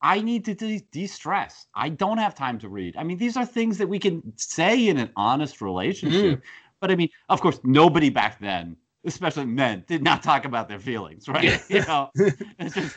I 0.00 0.20
need 0.20 0.44
to 0.46 0.54
de- 0.54 0.84
de-stress. 0.90 1.68
I 1.76 1.88
don't 1.88 2.18
have 2.18 2.34
time 2.34 2.58
to 2.58 2.68
read. 2.68 2.96
I 2.96 3.04
mean, 3.04 3.16
these 3.16 3.36
are 3.36 3.46
things 3.46 3.78
that 3.78 3.88
we 3.88 4.00
can 4.00 4.32
say 4.36 4.88
in 4.88 4.98
an 4.98 5.10
honest 5.14 5.62
relationship. 5.62 6.40
Mm. 6.40 6.42
But 6.80 6.90
I 6.90 6.96
mean, 6.96 7.10
of 7.28 7.40
course, 7.40 7.60
nobody 7.62 8.10
back 8.10 8.40
then, 8.40 8.76
especially 9.04 9.46
men, 9.46 9.84
did 9.86 10.02
not 10.02 10.24
talk 10.24 10.44
about 10.44 10.68
their 10.68 10.80
feelings, 10.80 11.28
right? 11.28 11.44
Yeah. 11.44 11.58
You 11.68 11.80
know, 11.86 12.10
it's 12.58 12.74
just 12.74 12.96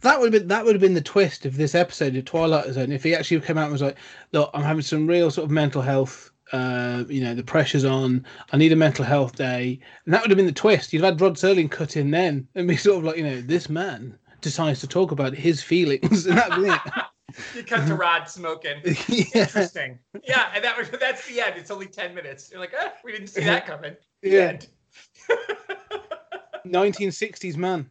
that 0.00 0.18
would 0.18 0.32
have 0.32 0.42
been 0.42 0.48
that 0.48 0.64
would 0.64 0.74
have 0.74 0.80
been 0.80 0.94
the 0.94 1.00
twist 1.00 1.46
of 1.46 1.56
this 1.56 1.74
episode 1.74 2.16
of 2.16 2.24
Twilight 2.24 2.72
Zone 2.72 2.92
if 2.92 3.02
he 3.02 3.14
actually 3.14 3.40
came 3.40 3.58
out 3.58 3.64
and 3.64 3.72
was 3.72 3.82
like, 3.82 3.96
"Look, 4.32 4.50
I'm 4.54 4.62
having 4.62 4.82
some 4.82 5.06
real 5.06 5.30
sort 5.30 5.44
of 5.44 5.50
mental 5.50 5.82
health. 5.82 6.30
Uh, 6.52 7.04
you 7.08 7.22
know, 7.22 7.34
the 7.34 7.42
pressure's 7.42 7.84
on. 7.84 8.26
I 8.52 8.56
need 8.56 8.72
a 8.72 8.76
mental 8.76 9.04
health 9.04 9.36
day." 9.36 9.80
And 10.04 10.14
that 10.14 10.22
would 10.22 10.30
have 10.30 10.36
been 10.36 10.46
the 10.46 10.52
twist. 10.52 10.92
You'd 10.92 11.02
have 11.02 11.14
had 11.14 11.20
Rod 11.20 11.36
Serling 11.36 11.70
cut 11.70 11.96
in 11.96 12.10
then 12.10 12.46
and 12.54 12.68
be 12.68 12.76
sort 12.76 12.98
of 12.98 13.04
like, 13.04 13.16
you 13.16 13.24
know, 13.24 13.40
this 13.40 13.68
man 13.68 14.18
decides 14.40 14.80
to 14.80 14.86
talk 14.86 15.12
about 15.12 15.34
his 15.34 15.62
feelings, 15.62 16.26
and 16.26 16.38
that'd 16.38 16.62
be 16.62 16.70
it. 16.70 16.80
You 17.56 17.62
cut 17.62 17.86
to 17.86 17.94
Rod 17.94 18.28
smoking. 18.28 18.74
yeah, 19.08 19.24
Interesting. 19.34 19.98
Yeah, 20.22 20.50
and 20.54 20.62
that 20.62 20.76
was 20.76 20.90
that's 20.90 21.26
the 21.26 21.40
end. 21.40 21.54
It's 21.56 21.70
only 21.70 21.86
ten 21.86 22.14
minutes. 22.14 22.50
You're 22.50 22.60
like, 22.60 22.74
ah, 22.78 22.92
we 23.02 23.10
didn't 23.10 23.28
see 23.28 23.42
that 23.44 23.66
coming. 23.66 23.96
The 24.20 24.28
yeah. 24.28 24.40
end. 24.40 24.68
1960s 26.66 27.56
man. 27.56 27.90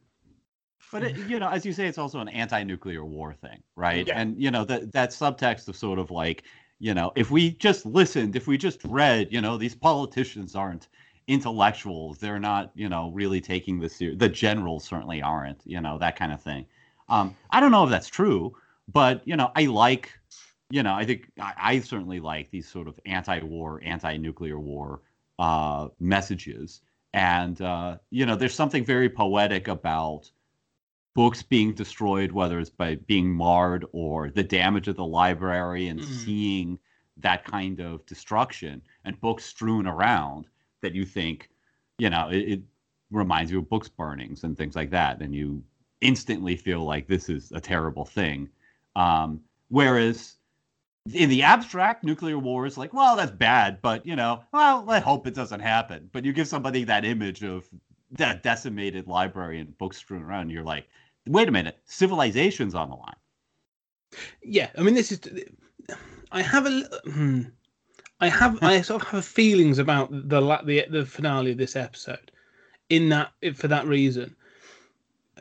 But 0.92 1.04
it, 1.04 1.18
you 1.30 1.40
know, 1.40 1.50
as 1.50 1.66
you 1.66 1.74
say, 1.74 1.88
it's 1.88 1.98
also 1.98 2.20
an 2.20 2.30
anti-nuclear 2.30 3.06
war 3.06 3.34
thing, 3.34 3.62
right? 3.76 4.08
Yeah. 4.08 4.20
And 4.20 4.42
you 4.42 4.52
know 4.52 4.66
that 4.66 4.92
that 4.92 5.12
subtext 5.12 5.68
of 5.68 5.76
sort 5.76 6.00
of 6.00 6.12
like, 6.12 6.44
you 6.80 6.94
know, 6.94 7.12
if 7.16 7.32
we 7.32 7.52
just 7.52 7.86
listened, 7.86 8.36
if 8.36 8.48
we 8.48 8.58
just 8.58 8.84
read, 8.86 9.28
you 9.32 9.42
know, 9.42 9.58
these 9.58 9.76
politicians 9.76 10.56
aren't 10.56 10.88
intellectuals. 11.28 12.18
They're 12.18 12.40
not, 12.40 12.72
you 12.76 12.90
know, 12.90 13.12
really 13.12 13.40
taking 13.40 13.80
this. 13.80 13.96
ser- 13.96 14.16
The 14.16 14.28
generals 14.28 14.84
certainly 14.84 15.22
aren't, 15.22 15.62
you 15.66 15.80
know, 15.80 15.98
that 16.00 16.16
kind 16.16 16.32
of 16.32 16.42
thing. 16.42 16.66
Um, 17.10 17.36
I 17.52 17.60
don't 17.60 17.72
know 17.72 17.84
if 17.84 17.90
that's 17.90 18.08
true, 18.08 18.56
but 18.92 19.22
you 19.26 19.36
know, 19.36 19.52
I 19.56 19.66
like, 19.66 20.12
you 20.70 20.84
know, 20.84 20.94
I 20.94 21.06
think 21.06 21.32
I, 21.40 21.54
I 21.58 21.80
certainly 21.80 22.20
like 22.20 22.52
these 22.52 22.68
sort 22.68 22.88
of 22.88 23.00
anti-war, 23.06 23.82
anti-nuclear 23.84 24.60
war 24.60 25.02
uh, 25.40 25.90
messages, 26.00 26.82
and 27.14 27.62
uh, 27.62 27.98
you 28.10 28.26
know, 28.26 28.36
there's 28.36 28.56
something 28.56 28.84
very 28.86 29.10
poetic 29.10 29.68
about 29.68 30.30
books 31.14 31.44
being 31.44 31.74
destroyed, 31.74 32.32
whether 32.32 32.60
it's 32.60 32.70
by 32.70 32.96
being 32.96 33.30
marred 33.30 33.86
or 33.92 34.30
the 34.30 34.44
damage 34.44 34.88
of 34.88 34.96
the 34.96 35.06
library, 35.06 35.88
and 35.88 36.00
Mhm. 36.00 36.06
seeing 36.06 36.80
that 37.18 37.44
kind 37.44 37.80
of 37.80 38.06
destruction 38.06 38.82
and 39.04 39.20
books 39.20 39.46
strewn 39.46 39.86
around 39.86 40.48
that 40.82 40.96
you 40.96 41.06
think, 41.06 41.50
you 41.98 42.10
know, 42.10 42.30
it, 42.30 42.50
it 42.50 42.62
reminds 43.12 43.52
you 43.52 43.60
of 43.60 43.70
books 43.70 43.90
burnings 43.90 44.44
and 44.44 44.58
things 44.58 44.76
like 44.76 44.90
that, 44.90 45.22
and 45.22 45.36
you 45.36 45.64
instantly 46.00 46.56
feel 46.56 46.84
like 46.84 47.08
this 47.08 47.30
is 47.30 47.52
a 47.52 47.60
terrible 47.60 48.06
thing. 48.06 48.50
Um, 48.96 49.42
whereas 49.70 50.38
in 51.14 51.30
the 51.30 51.44
abstract, 51.44 52.04
nuclear 52.04 52.40
war 52.40 52.66
is 52.66 52.78
like, 52.78 52.94
well, 52.94 53.16
that's 53.16 53.32
bad, 53.32 53.82
but 53.82 54.06
you 54.06 54.16
know, 54.16 54.44
well, 54.52 54.90
I 54.90 55.00
hope 55.00 55.28
it 55.28 55.36
doesn't 55.36 55.60
happen. 55.60 56.10
But 56.12 56.26
you 56.26 56.34
give 56.34 56.48
somebody 56.48 56.86
that 56.86 57.06
image 57.06 57.44
of 57.44 57.68
that 58.12 58.44
decimated 58.44 59.08
library 59.08 59.60
and 59.60 59.78
books 59.78 59.98
strewn 59.98 60.24
around, 60.24 60.44
and 60.44 60.52
you're 60.52 60.64
like, 60.64 60.88
wait 61.28 61.48
a 61.48 61.52
minute, 61.52 61.78
civilization's 61.86 62.76
on 62.76 62.90
the 62.90 62.96
line. 62.96 63.16
yeah 64.44 64.70
i 64.78 64.82
mean 64.82 64.94
this 64.94 65.12
is 65.12 65.20
i 66.32 66.42
have 66.42 66.66
a 66.66 66.82
hmm, 67.06 67.44
i 68.20 68.28
have 68.28 68.62
i 68.62 68.82
sort 68.82 69.02
of 69.02 69.08
have 69.08 69.26
feelings 69.26 69.80
about 69.80 70.12
the 70.12 70.42
the 70.66 70.86
the 70.90 71.06
finale 71.06 71.52
of 71.52 71.58
this 71.58 71.76
episode 71.76 72.32
in 72.90 73.10
that 73.10 73.32
for 73.56 73.68
that 73.68 73.88
reason 73.88 74.36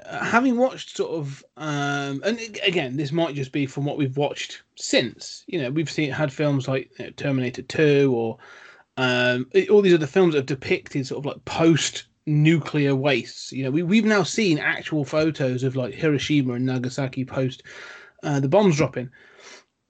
uh, 0.06 0.24
having 0.24 0.56
watched 0.56 0.96
sort 0.96 1.10
of 1.10 1.44
um 1.56 2.22
and 2.24 2.38
again 2.64 2.96
this 2.96 3.12
might 3.12 3.34
just 3.34 3.52
be 3.52 3.66
from 3.66 3.84
what 3.84 3.98
we've 3.98 4.16
watched 4.16 4.62
since 4.76 5.44
you 5.46 5.60
know 5.60 5.70
we've 5.70 5.90
seen 5.90 6.10
had 6.10 6.32
films 6.32 6.68
like 6.68 6.90
you 6.98 7.06
know, 7.06 7.10
terminator 7.12 7.62
2 7.62 8.12
or 8.14 8.38
um 8.96 9.46
all 9.68 9.82
these 9.82 9.94
other 9.94 10.06
films 10.06 10.34
that 10.34 10.40
have 10.40 10.46
depicted 10.46 11.06
sort 11.06 11.18
of 11.18 11.26
like 11.26 11.44
post 11.44 12.04
nuclear 12.30 12.94
wastes 12.94 13.52
you 13.52 13.62
know 13.62 13.70
we, 13.70 13.82
we've 13.82 14.04
now 14.04 14.22
seen 14.22 14.58
actual 14.58 15.04
photos 15.04 15.62
of 15.62 15.76
like 15.76 15.92
hiroshima 15.92 16.54
and 16.54 16.66
nagasaki 16.66 17.24
post 17.24 17.62
uh, 18.22 18.40
the 18.40 18.48
bombs 18.48 18.76
dropping. 18.76 19.10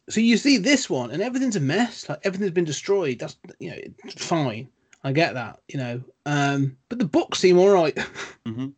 So 0.09 0.21
you 0.21 0.37
see 0.37 0.57
this 0.57 0.91
one, 0.91 1.11
and 1.11 1.23
everything's 1.23 1.57
a 1.57 1.61
mess. 1.61 2.09
Like 2.09 2.21
everything's 2.25 2.51
been 2.53 2.65
destroyed. 2.65 3.19
That's 3.19 3.37
you 3.59 3.71
know 3.71 3.77
it's 4.05 4.25
fine. 4.25 4.69
I 5.05 5.13
get 5.13 5.35
that, 5.35 5.61
you 5.69 5.79
know. 5.79 6.03
Um, 6.27 6.77
but 6.89 6.99
the 6.99 7.05
books 7.05 7.39
seem 7.39 7.59
all 7.59 7.71
right. 7.71 7.97
Mhm. 8.47 8.73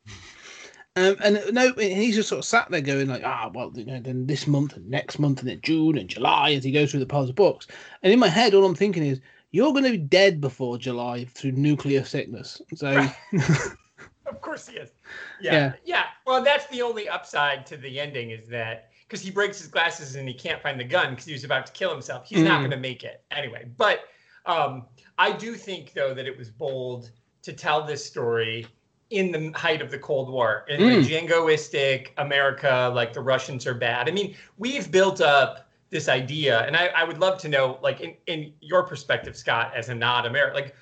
Um, 0.95 1.17
and 1.25 1.41
no, 1.53 1.73
he's 1.79 2.17
just 2.17 2.29
sort 2.29 2.41
of 2.41 2.45
sat 2.45 2.71
there 2.71 2.83
going 2.83 3.09
like, 3.09 3.23
ah, 3.25 3.51
well, 3.55 3.73
you 3.75 3.87
know, 3.87 3.99
then 4.01 4.27
this 4.27 4.47
month 4.47 4.77
and 4.77 4.91
next 4.91 5.19
month 5.19 5.41
and 5.41 5.49
then 5.49 5.61
June 5.63 5.97
and 5.97 6.09
July 6.09 6.53
as 6.53 6.65
he 6.65 6.73
goes 6.73 6.91
through 6.91 7.01
the 7.01 7.07
piles 7.07 7.31
of 7.31 7.35
books. 7.37 7.67
And 8.03 8.13
in 8.13 8.19
my 8.19 8.29
head, 8.29 8.53
all 8.53 8.67
I'm 8.67 8.75
thinking 8.75 9.05
is, 9.05 9.21
you're 9.53 9.73
going 9.73 9.85
to 9.85 9.91
be 9.93 9.99
dead 9.99 10.41
before 10.41 10.79
July 10.79 11.25
through 11.27 11.53
nuclear 11.53 12.05
sickness. 12.05 12.61
So 12.75 13.07
Of 14.27 14.41
course 14.41 14.67
he 14.69 14.77
is. 14.77 14.91
Yeah. 15.41 15.53
Yeah. 15.53 15.73
yeah. 15.85 16.05
Well, 16.27 16.43
that's 16.43 16.67
the 16.69 16.81
only 16.83 17.09
upside 17.09 17.67
to 17.67 17.77
the 17.77 18.01
ending 18.01 18.31
is 18.31 18.49
that 18.49 18.91
because 19.07 19.21
he 19.21 19.31
breaks 19.31 19.59
his 19.59 19.69
glasses 19.69 20.15
and 20.17 20.27
he 20.27 20.33
can't 20.35 20.63
find 20.63 20.81
the 20.81 20.85
gun 20.85 21.11
because 21.11 21.27
he 21.27 21.33
was 21.35 21.45
about 21.45 21.67
to 21.67 21.73
kill 21.73 21.91
himself. 21.93 22.27
He's 22.27 22.43
not 22.43 22.59
Mm. 22.59 22.61
going 22.63 22.71
to 22.71 22.77
make 22.79 23.05
it 23.05 23.23
anyway. 23.31 23.67
But 23.77 24.05
um, 24.47 24.87
I 25.19 25.33
do 25.33 25.55
think 25.55 25.93
though 25.93 26.15
that 26.15 26.27
it 26.27 26.37
was 26.37 26.49
bold 26.51 27.11
to 27.43 27.53
tell 27.53 27.85
this 27.85 28.05
story 28.05 28.67
in 29.11 29.31
the 29.31 29.51
height 29.59 29.83
of 29.83 29.91
the 29.91 29.99
Cold 29.99 30.31
War 30.31 30.65
in 30.69 30.81
Mm. 30.81 31.03
the 31.05 31.11
jingoistic 31.15 32.13
America, 32.17 32.91
like 32.95 33.13
the 33.13 33.21
Russians 33.21 33.67
are 33.67 33.75
bad. 33.75 34.09
I 34.09 34.13
mean, 34.13 34.35
we've 34.57 34.91
built 34.91 35.21
up 35.21 35.69
this 35.93 36.09
idea, 36.09 36.63
and 36.63 36.75
I, 36.75 36.87
I 36.87 37.05
would 37.05 37.19
love 37.19 37.39
to 37.43 37.49
know, 37.49 37.79
like 37.83 38.01
in, 38.01 38.15
in 38.27 38.55
your 38.61 38.83
perspective, 38.83 39.37
Scott, 39.37 39.73
as 39.77 39.91
a 39.91 39.95
not 39.95 40.25
American, 40.25 40.55
like 40.55 40.75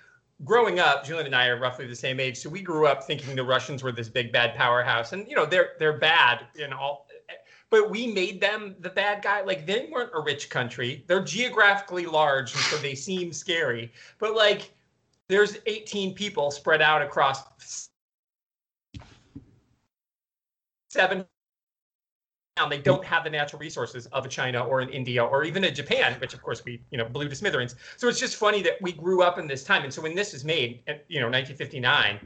growing 0.44 0.78
up, 0.78 1.04
Julian 1.04 1.26
and 1.26 1.34
I 1.34 1.48
are 1.48 1.58
roughly 1.58 1.86
the 1.88 1.96
same 1.96 2.20
age, 2.20 2.38
so 2.38 2.48
we 2.48 2.62
grew 2.62 2.86
up 2.86 3.02
thinking 3.02 3.34
the 3.34 3.42
Russians 3.42 3.82
were 3.82 3.90
this 3.90 4.08
big 4.08 4.32
bad 4.32 4.54
powerhouse, 4.54 5.12
and 5.12 5.28
you 5.28 5.34
know 5.34 5.44
they're 5.44 5.70
they're 5.80 5.98
bad 5.98 6.46
in 6.54 6.72
all, 6.72 7.08
but 7.70 7.90
we 7.90 8.06
made 8.06 8.40
them 8.40 8.76
the 8.78 8.88
bad 8.88 9.20
guy. 9.20 9.42
Like 9.42 9.66
they 9.66 9.88
weren't 9.92 10.12
a 10.14 10.20
rich 10.20 10.48
country; 10.48 11.04
they're 11.08 11.24
geographically 11.24 12.06
large, 12.06 12.54
and 12.54 12.62
so 12.62 12.76
they 12.76 12.94
seem 12.94 13.32
scary. 13.32 13.92
But 14.20 14.36
like, 14.36 14.72
there's 15.26 15.58
18 15.66 16.14
people 16.14 16.52
spread 16.52 16.80
out 16.80 17.02
across 17.02 17.88
seven 20.88 21.24
they 22.68 22.78
don't 22.78 23.04
have 23.04 23.24
the 23.24 23.30
natural 23.30 23.60
resources 23.60 24.06
of 24.06 24.24
a 24.24 24.28
China 24.28 24.64
or 24.64 24.80
an 24.80 24.88
India 24.90 25.24
or 25.24 25.44
even 25.44 25.64
a 25.64 25.70
Japan, 25.70 26.14
which 26.20 26.34
of 26.34 26.42
course 26.42 26.64
we 26.64 26.80
you 26.90 26.98
know 26.98 27.04
blew 27.04 27.28
to 27.28 27.34
smithereens. 27.34 27.74
So 27.96 28.08
it's 28.08 28.20
just 28.20 28.36
funny 28.36 28.62
that 28.62 28.80
we 28.80 28.92
grew 28.92 29.22
up 29.22 29.38
in 29.38 29.46
this 29.46 29.64
time, 29.64 29.84
and 29.84 29.92
so 29.92 30.02
when 30.02 30.14
this 30.14 30.34
is 30.34 30.44
made, 30.44 30.82
you 31.08 31.20
know, 31.20 31.26
1959 31.26 32.20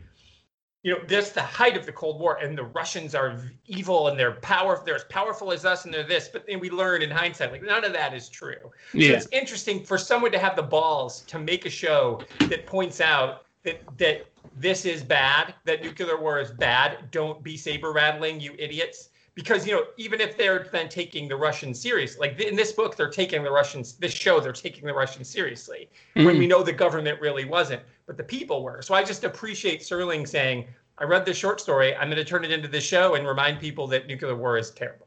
you 0.84 0.92
know, 0.92 1.00
this 1.08 1.30
the 1.30 1.42
height 1.42 1.78
of 1.78 1.86
the 1.86 1.92
Cold 1.92 2.20
War, 2.20 2.36
and 2.36 2.56
the 2.56 2.64
Russians 2.64 3.14
are 3.14 3.40
evil 3.66 4.08
and 4.08 4.20
they're 4.20 4.32
power. 4.32 4.82
They're 4.84 4.94
as 4.94 5.04
powerful 5.04 5.50
as 5.50 5.64
us, 5.64 5.86
and 5.86 5.94
they're 5.94 6.04
this. 6.04 6.28
But 6.28 6.46
then 6.46 6.60
we 6.60 6.68
learn 6.70 7.00
in 7.00 7.10
hindsight, 7.10 7.52
like 7.52 7.62
none 7.62 7.84
of 7.84 7.94
that 7.94 8.12
is 8.12 8.28
true. 8.28 8.70
Yeah. 8.92 9.08
So 9.08 9.14
it's 9.16 9.28
interesting 9.32 9.82
for 9.82 9.96
someone 9.96 10.30
to 10.32 10.38
have 10.38 10.56
the 10.56 10.62
balls 10.62 11.22
to 11.22 11.38
make 11.38 11.64
a 11.64 11.70
show 11.70 12.20
that 12.40 12.66
points 12.66 13.00
out 13.00 13.46
that 13.62 13.80
that 13.96 14.26
this 14.56 14.84
is 14.84 15.02
bad, 15.02 15.54
that 15.64 15.82
nuclear 15.82 16.20
war 16.20 16.38
is 16.38 16.50
bad. 16.50 17.10
Don't 17.10 17.42
be 17.42 17.56
saber 17.56 17.90
rattling, 17.92 18.38
you 18.38 18.54
idiots. 18.58 19.08
Because 19.34 19.66
you 19.66 19.72
know, 19.72 19.84
even 19.96 20.20
if 20.20 20.36
they're 20.36 20.68
then 20.70 20.88
taking 20.88 21.26
the 21.26 21.36
Russians 21.36 21.80
serious, 21.80 22.18
like 22.18 22.40
in 22.40 22.54
this 22.54 22.70
book, 22.70 22.96
they're 22.96 23.10
taking 23.10 23.42
the 23.42 23.50
Russians. 23.50 23.94
This 23.94 24.12
show, 24.12 24.38
they're 24.38 24.52
taking 24.52 24.86
the 24.86 24.94
Russians 24.94 25.28
seriously 25.28 25.88
mm. 26.14 26.24
when 26.24 26.38
we 26.38 26.46
know 26.46 26.62
the 26.62 26.72
government 26.72 27.20
really 27.20 27.44
wasn't 27.44 27.82
but 28.06 28.16
the 28.16 28.24
people 28.24 28.62
were. 28.62 28.82
So 28.82 28.94
I 28.94 29.02
just 29.02 29.24
appreciate 29.24 29.80
Serling 29.80 30.26
saying, 30.26 30.66
I 30.98 31.04
read 31.04 31.24
this 31.24 31.36
short 31.36 31.60
story. 31.60 31.94
I'm 31.94 32.08
going 32.08 32.16
to 32.16 32.24
turn 32.24 32.44
it 32.44 32.50
into 32.50 32.68
the 32.68 32.80
show 32.80 33.14
and 33.14 33.26
remind 33.26 33.60
people 33.60 33.86
that 33.88 34.06
nuclear 34.06 34.36
war 34.36 34.58
is 34.58 34.70
terrible. 34.70 35.06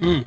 Mm. 0.00 0.26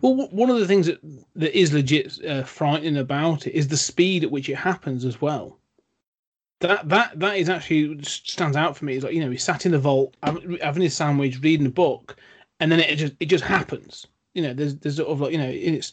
Well, 0.00 0.28
one 0.30 0.50
of 0.50 0.58
the 0.58 0.66
things 0.66 0.86
that, 0.86 1.00
that 1.34 1.58
is 1.58 1.72
legit 1.72 2.24
uh, 2.24 2.44
frightening 2.44 2.98
about 2.98 3.46
it 3.46 3.52
is 3.52 3.68
the 3.68 3.76
speed 3.76 4.24
at 4.24 4.30
which 4.30 4.48
it 4.48 4.54
happens 4.54 5.04
as 5.04 5.20
well. 5.20 5.58
That 6.60 6.88
that 6.88 7.20
that 7.20 7.36
is 7.36 7.50
actually 7.50 8.02
stands 8.02 8.56
out 8.56 8.76
for 8.76 8.86
me. 8.86 8.94
It's 8.94 9.04
like 9.04 9.12
you 9.12 9.20
know, 9.20 9.30
he 9.30 9.36
sat 9.36 9.66
in 9.66 9.72
the 9.72 9.78
vault 9.78 10.16
having 10.22 10.82
his 10.82 10.96
sandwich, 10.96 11.38
reading 11.42 11.66
a 11.66 11.70
book, 11.70 12.16
and 12.60 12.70
then 12.70 12.80
it 12.80 12.96
just 12.96 13.14
it 13.20 13.26
just 13.26 13.44
happens. 13.44 14.06
You 14.34 14.42
know, 14.42 14.52
there's 14.52 14.76
there's 14.76 14.96
sort 14.96 15.08
of 15.08 15.20
like 15.20 15.32
you 15.32 15.38
know 15.38 15.50
it's 15.52 15.92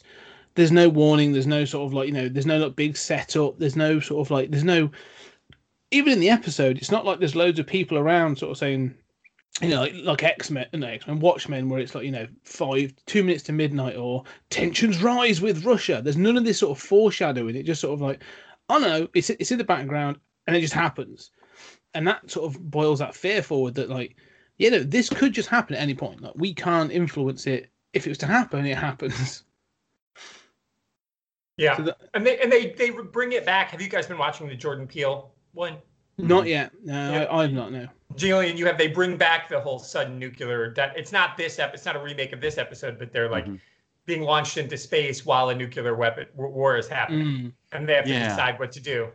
there's 0.54 0.72
no 0.72 0.88
warning, 0.88 1.32
there's 1.32 1.46
no 1.46 1.64
sort 1.64 1.86
of 1.86 1.94
like 1.94 2.06
you 2.06 2.12
know, 2.12 2.28
there's 2.28 2.46
no 2.46 2.58
like 2.58 2.76
big 2.76 2.96
setup, 2.96 3.58
there's 3.58 3.76
no 3.76 4.00
sort 4.00 4.26
of 4.26 4.30
like 4.30 4.50
there's 4.50 4.64
no 4.64 4.90
even 5.90 6.12
in 6.12 6.20
the 6.20 6.30
episode, 6.30 6.76
it's 6.76 6.90
not 6.90 7.04
like 7.04 7.18
there's 7.20 7.36
loads 7.36 7.58
of 7.58 7.66
people 7.66 7.98
around 7.98 8.36
sort 8.36 8.50
of 8.50 8.58
saying, 8.58 8.92
you 9.62 9.68
know, 9.68 9.82
like, 9.82 9.94
like 9.94 10.22
X 10.24 10.50
Men, 10.50 10.66
no, 10.72 10.88
X 10.88 11.06
Men, 11.06 11.20
Watchmen, 11.20 11.68
where 11.68 11.78
it's 11.78 11.94
like, 11.94 12.04
you 12.04 12.10
know, 12.10 12.26
five, 12.42 12.92
two 13.06 13.22
minutes 13.22 13.44
to 13.44 13.52
midnight 13.52 13.96
or 13.96 14.24
tensions 14.50 15.02
rise 15.02 15.40
with 15.40 15.64
Russia. 15.64 16.00
There's 16.02 16.16
none 16.16 16.36
of 16.36 16.44
this 16.44 16.58
sort 16.58 16.76
of 16.76 16.82
foreshadowing. 16.82 17.54
It 17.54 17.64
just 17.64 17.80
sort 17.80 17.94
of 17.94 18.00
like, 18.00 18.22
oh 18.68 18.78
no, 18.78 19.08
it's, 19.14 19.30
it's 19.30 19.52
in 19.52 19.58
the 19.58 19.64
background 19.64 20.18
and 20.46 20.56
it 20.56 20.60
just 20.60 20.74
happens. 20.74 21.30
And 21.94 22.08
that 22.08 22.28
sort 22.28 22.52
of 22.52 22.60
boils 22.70 22.98
that 22.98 23.14
fear 23.14 23.40
forward 23.40 23.74
that, 23.76 23.88
like, 23.88 24.16
you 24.58 24.70
know, 24.70 24.80
this 24.80 25.08
could 25.08 25.32
just 25.32 25.48
happen 25.48 25.76
at 25.76 25.82
any 25.82 25.94
point. 25.94 26.22
Like, 26.22 26.34
we 26.36 26.54
can't 26.54 26.92
influence 26.92 27.46
it. 27.46 27.70
If 27.92 28.06
it 28.06 28.10
was 28.10 28.18
to 28.18 28.26
happen, 28.26 28.66
it 28.66 28.76
happens. 28.76 29.44
Yeah, 31.56 31.76
so 31.76 31.82
that, 31.84 31.98
and 32.14 32.26
they 32.26 32.38
and 32.40 32.50
they 32.50 32.72
they 32.72 32.90
bring 32.90 33.32
it 33.32 33.46
back. 33.46 33.70
Have 33.70 33.80
you 33.80 33.88
guys 33.88 34.06
been 34.06 34.18
watching 34.18 34.48
the 34.48 34.56
Jordan 34.56 34.88
Peele 34.88 35.30
one? 35.52 35.76
Not 36.18 36.46
yet. 36.46 36.72
No, 36.82 37.12
yeah. 37.12 37.24
I, 37.24 37.42
I've 37.42 37.52
not. 37.52 37.72
No. 37.72 37.88
Julian, 38.16 38.56
you 38.56 38.66
have 38.66 38.78
they 38.78 38.88
bring 38.88 39.16
back 39.16 39.48
the 39.48 39.60
whole 39.60 39.78
sudden 39.78 40.18
nuclear. 40.18 40.72
That 40.74 40.96
it's 40.96 41.12
not 41.12 41.36
this 41.36 41.58
ep. 41.58 41.74
It's 41.74 41.84
not 41.84 41.96
a 41.96 42.00
remake 42.00 42.32
of 42.32 42.40
this 42.40 42.58
episode, 42.58 42.98
but 42.98 43.12
they're 43.12 43.30
like 43.30 43.44
mm-hmm. 43.44 43.56
being 44.06 44.22
launched 44.22 44.56
into 44.56 44.76
space 44.76 45.24
while 45.24 45.48
a 45.50 45.54
nuclear 45.54 45.94
weapon 45.94 46.26
war 46.34 46.76
is 46.76 46.88
happening, 46.88 47.26
mm. 47.26 47.52
and 47.72 47.88
they 47.88 47.94
have 47.94 48.04
to 48.04 48.10
yeah. 48.10 48.28
decide 48.28 48.58
what 48.58 48.72
to 48.72 48.80
do. 48.80 49.08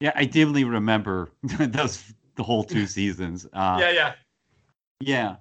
Yeah, 0.00 0.12
I 0.14 0.24
dimly 0.24 0.64
remember 0.64 1.30
those 1.42 2.12
the 2.34 2.42
whole 2.42 2.64
two 2.64 2.86
seasons. 2.86 3.46
Uh, 3.52 3.78
yeah, 3.80 3.90
yeah, 3.90 4.12
yeah. 5.06 5.36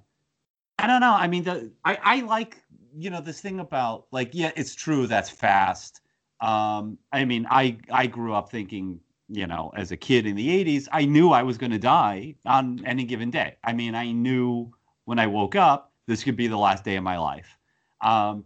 I 0.80 0.88
don't 0.88 1.01
know. 1.01 1.13
I 1.13 1.27
mean, 1.27 1.44
the 1.44 1.72
I 1.86 1.98
I 2.01 2.22
like 2.22 2.58
you 2.96 3.10
know 3.10 3.22
this 3.22 3.41
thing 3.41 3.60
about 3.60 4.08
like 4.12 4.32
yeah, 4.34 4.51
it's 4.56 4.75
true 4.75 5.08
that's 5.08 5.30
fast. 5.30 6.01
Um, 6.39 6.98
I 7.12 7.25
mean, 7.25 7.46
I 7.50 7.77
I 7.91 8.08
grew 8.08 8.34
up 8.34 8.50
thinking 8.50 9.00
you 9.32 9.48
know, 9.48 9.72
as 9.75 9.91
a 9.91 9.98
kid 9.98 10.25
in 10.25 10.36
the 10.36 10.63
80s, 10.63 10.88
I 10.91 11.06
knew 11.06 11.32
I 11.32 11.41
was 11.41 11.58
going 11.58 11.72
to 11.72 11.80
die 11.80 12.36
on 12.46 12.82
any 12.86 13.06
given 13.06 13.32
day. 13.32 13.56
I 13.63 13.71
mean, 13.71 13.95
I 13.95 14.12
knew 14.12 14.71
when 15.06 15.19
I 15.19 15.28
woke 15.28 15.56
up, 15.56 15.93
this 16.06 16.24
could 16.24 16.36
be 16.36 16.47
the 16.47 16.58
last 16.58 16.84
day 16.84 16.97
of 16.97 17.04
my 17.04 17.17
life. 17.17 17.58
Um, 18.02 18.43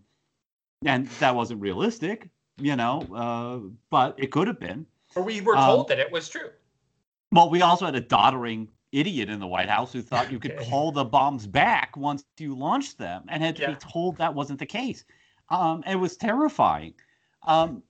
and 0.85 1.07
that 1.19 1.33
wasn't 1.33 1.59
realistic, 1.61 2.29
you 2.57 2.75
know, 2.75 3.01
uh, 3.15 3.67
but 3.89 4.15
it 4.19 4.31
could 4.31 4.47
have 4.47 4.59
been. 4.59 4.85
Or 5.15 5.23
we 5.23 5.41
were 5.41 5.55
told 5.55 5.79
um, 5.79 5.85
that 5.89 5.99
it 5.99 6.11
was 6.11 6.29
true. 6.29 6.49
Well, 7.31 7.49
we 7.49 7.63
also 7.63 7.85
had 7.85 7.95
a 7.95 8.01
doddering 8.01 8.67
idiot 8.99 9.29
in 9.29 9.39
the 9.39 9.47
White 9.47 9.69
House 9.69 9.91
who 9.93 10.01
thought 10.01 10.31
you 10.31 10.39
could 10.39 10.57
call 10.57 10.91
the 10.91 11.03
bombs 11.03 11.45
back 11.45 11.95
once 11.97 12.23
you 12.37 12.55
launched 12.55 12.97
them 12.97 13.23
and 13.27 13.43
had 13.43 13.55
to 13.57 13.61
yeah. 13.63 13.71
be 13.71 13.75
told 13.75 14.17
that 14.17 14.33
wasn't 14.33 14.59
the 14.59 14.65
case. 14.65 15.03
Um, 15.49 15.83
it 15.85 15.95
was 15.95 16.17
terrifying. 16.17 16.93
Um, 17.45 17.83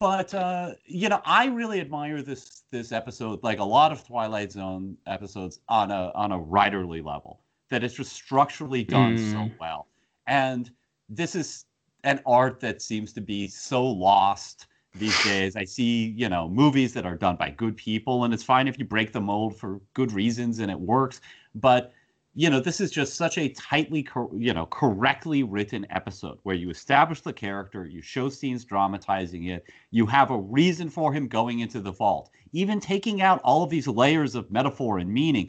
but 0.00 0.34
uh, 0.34 0.74
you 0.86 1.08
know, 1.08 1.20
I 1.24 1.46
really 1.46 1.80
admire 1.80 2.22
this 2.22 2.64
this 2.70 2.92
episode, 2.92 3.42
like 3.42 3.58
a 3.58 3.64
lot 3.64 3.92
of 3.92 4.06
Twilight 4.06 4.52
Zone 4.52 4.96
episodes, 5.06 5.60
on 5.68 5.90
a 5.90 6.12
on 6.14 6.32
a 6.32 6.38
writerly 6.38 7.04
level. 7.04 7.40
That 7.70 7.82
it's 7.82 7.94
just 7.94 8.12
structurally 8.12 8.84
done 8.84 9.16
mm. 9.16 9.32
so 9.32 9.50
well, 9.58 9.88
and 10.26 10.70
this 11.08 11.34
is 11.34 11.66
an 12.04 12.20
art 12.26 12.60
that 12.60 12.82
seems 12.82 13.12
to 13.14 13.20
be 13.20 13.48
so 13.48 13.84
lost 13.84 14.66
these 14.94 15.22
days. 15.24 15.56
I 15.56 15.64
see, 15.64 16.14
you 16.16 16.28
know, 16.28 16.48
movies 16.48 16.94
that 16.94 17.06
are 17.06 17.16
done 17.16 17.36
by 17.36 17.50
good 17.50 17.76
people, 17.76 18.24
and 18.24 18.32
it's 18.32 18.42
fine 18.42 18.68
if 18.68 18.78
you 18.78 18.84
break 18.84 19.12
the 19.12 19.20
mold 19.20 19.56
for 19.56 19.80
good 19.94 20.12
reasons 20.12 20.58
and 20.60 20.70
it 20.70 20.78
works. 20.78 21.20
But 21.54 21.92
you 22.36 22.50
know, 22.50 22.58
this 22.58 22.80
is 22.80 22.90
just 22.90 23.14
such 23.14 23.38
a 23.38 23.50
tightly, 23.50 24.06
you 24.36 24.52
know, 24.52 24.66
correctly 24.66 25.44
written 25.44 25.86
episode 25.90 26.38
where 26.42 26.56
you 26.56 26.68
establish 26.68 27.20
the 27.20 27.32
character, 27.32 27.86
you 27.86 28.02
show 28.02 28.28
scenes 28.28 28.64
dramatizing 28.64 29.44
it, 29.44 29.64
you 29.92 30.04
have 30.06 30.32
a 30.32 30.38
reason 30.38 30.90
for 30.90 31.12
him 31.12 31.28
going 31.28 31.60
into 31.60 31.80
the 31.80 31.92
vault, 31.92 32.30
even 32.52 32.80
taking 32.80 33.22
out 33.22 33.40
all 33.44 33.62
of 33.62 33.70
these 33.70 33.86
layers 33.86 34.34
of 34.34 34.50
metaphor 34.50 34.98
and 34.98 35.12
meaning. 35.12 35.48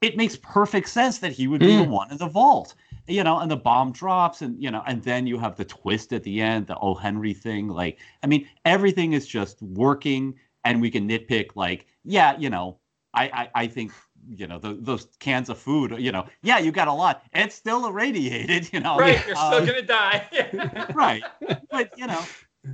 It 0.00 0.16
makes 0.16 0.36
perfect 0.36 0.88
sense 0.88 1.18
that 1.18 1.32
he 1.32 1.48
would 1.48 1.60
be 1.60 1.66
mm. 1.66 1.84
the 1.84 1.90
one 1.90 2.10
in 2.10 2.18
the 2.18 2.28
vault, 2.28 2.74
you 3.08 3.24
know, 3.24 3.38
and 3.40 3.50
the 3.50 3.56
bomb 3.56 3.92
drops, 3.92 4.42
and 4.42 4.62
you 4.62 4.70
know, 4.70 4.82
and 4.86 5.02
then 5.02 5.26
you 5.26 5.38
have 5.38 5.56
the 5.56 5.64
twist 5.64 6.12
at 6.12 6.22
the 6.22 6.40
end, 6.40 6.68
the 6.68 6.78
O. 6.78 6.94
Henry 6.94 7.34
thing. 7.34 7.68
Like, 7.68 7.98
I 8.22 8.28
mean, 8.28 8.48
everything 8.64 9.12
is 9.12 9.26
just 9.26 9.60
working, 9.60 10.34
and 10.64 10.80
we 10.80 10.90
can 10.90 11.08
nitpick, 11.08 11.50
like, 11.56 11.86
yeah, 12.04 12.38
you 12.38 12.48
know, 12.48 12.78
I, 13.14 13.24
I, 13.24 13.62
I 13.62 13.66
think 13.66 13.92
you 14.30 14.46
know 14.46 14.58
the, 14.58 14.76
those 14.80 15.06
cans 15.20 15.48
of 15.48 15.58
food 15.58 15.94
you 15.98 16.12
know 16.12 16.26
yeah 16.42 16.58
you 16.58 16.70
got 16.70 16.88
a 16.88 16.92
lot 16.92 17.22
it's 17.32 17.54
still 17.54 17.86
irradiated 17.86 18.70
you 18.72 18.80
know 18.80 18.98
right 18.98 19.24
you're 19.26 19.36
um, 19.36 19.54
still 19.54 19.66
gonna 19.66 19.82
die 19.82 20.90
right 20.94 21.22
but 21.70 21.96
you 21.96 22.06
know 22.06 22.20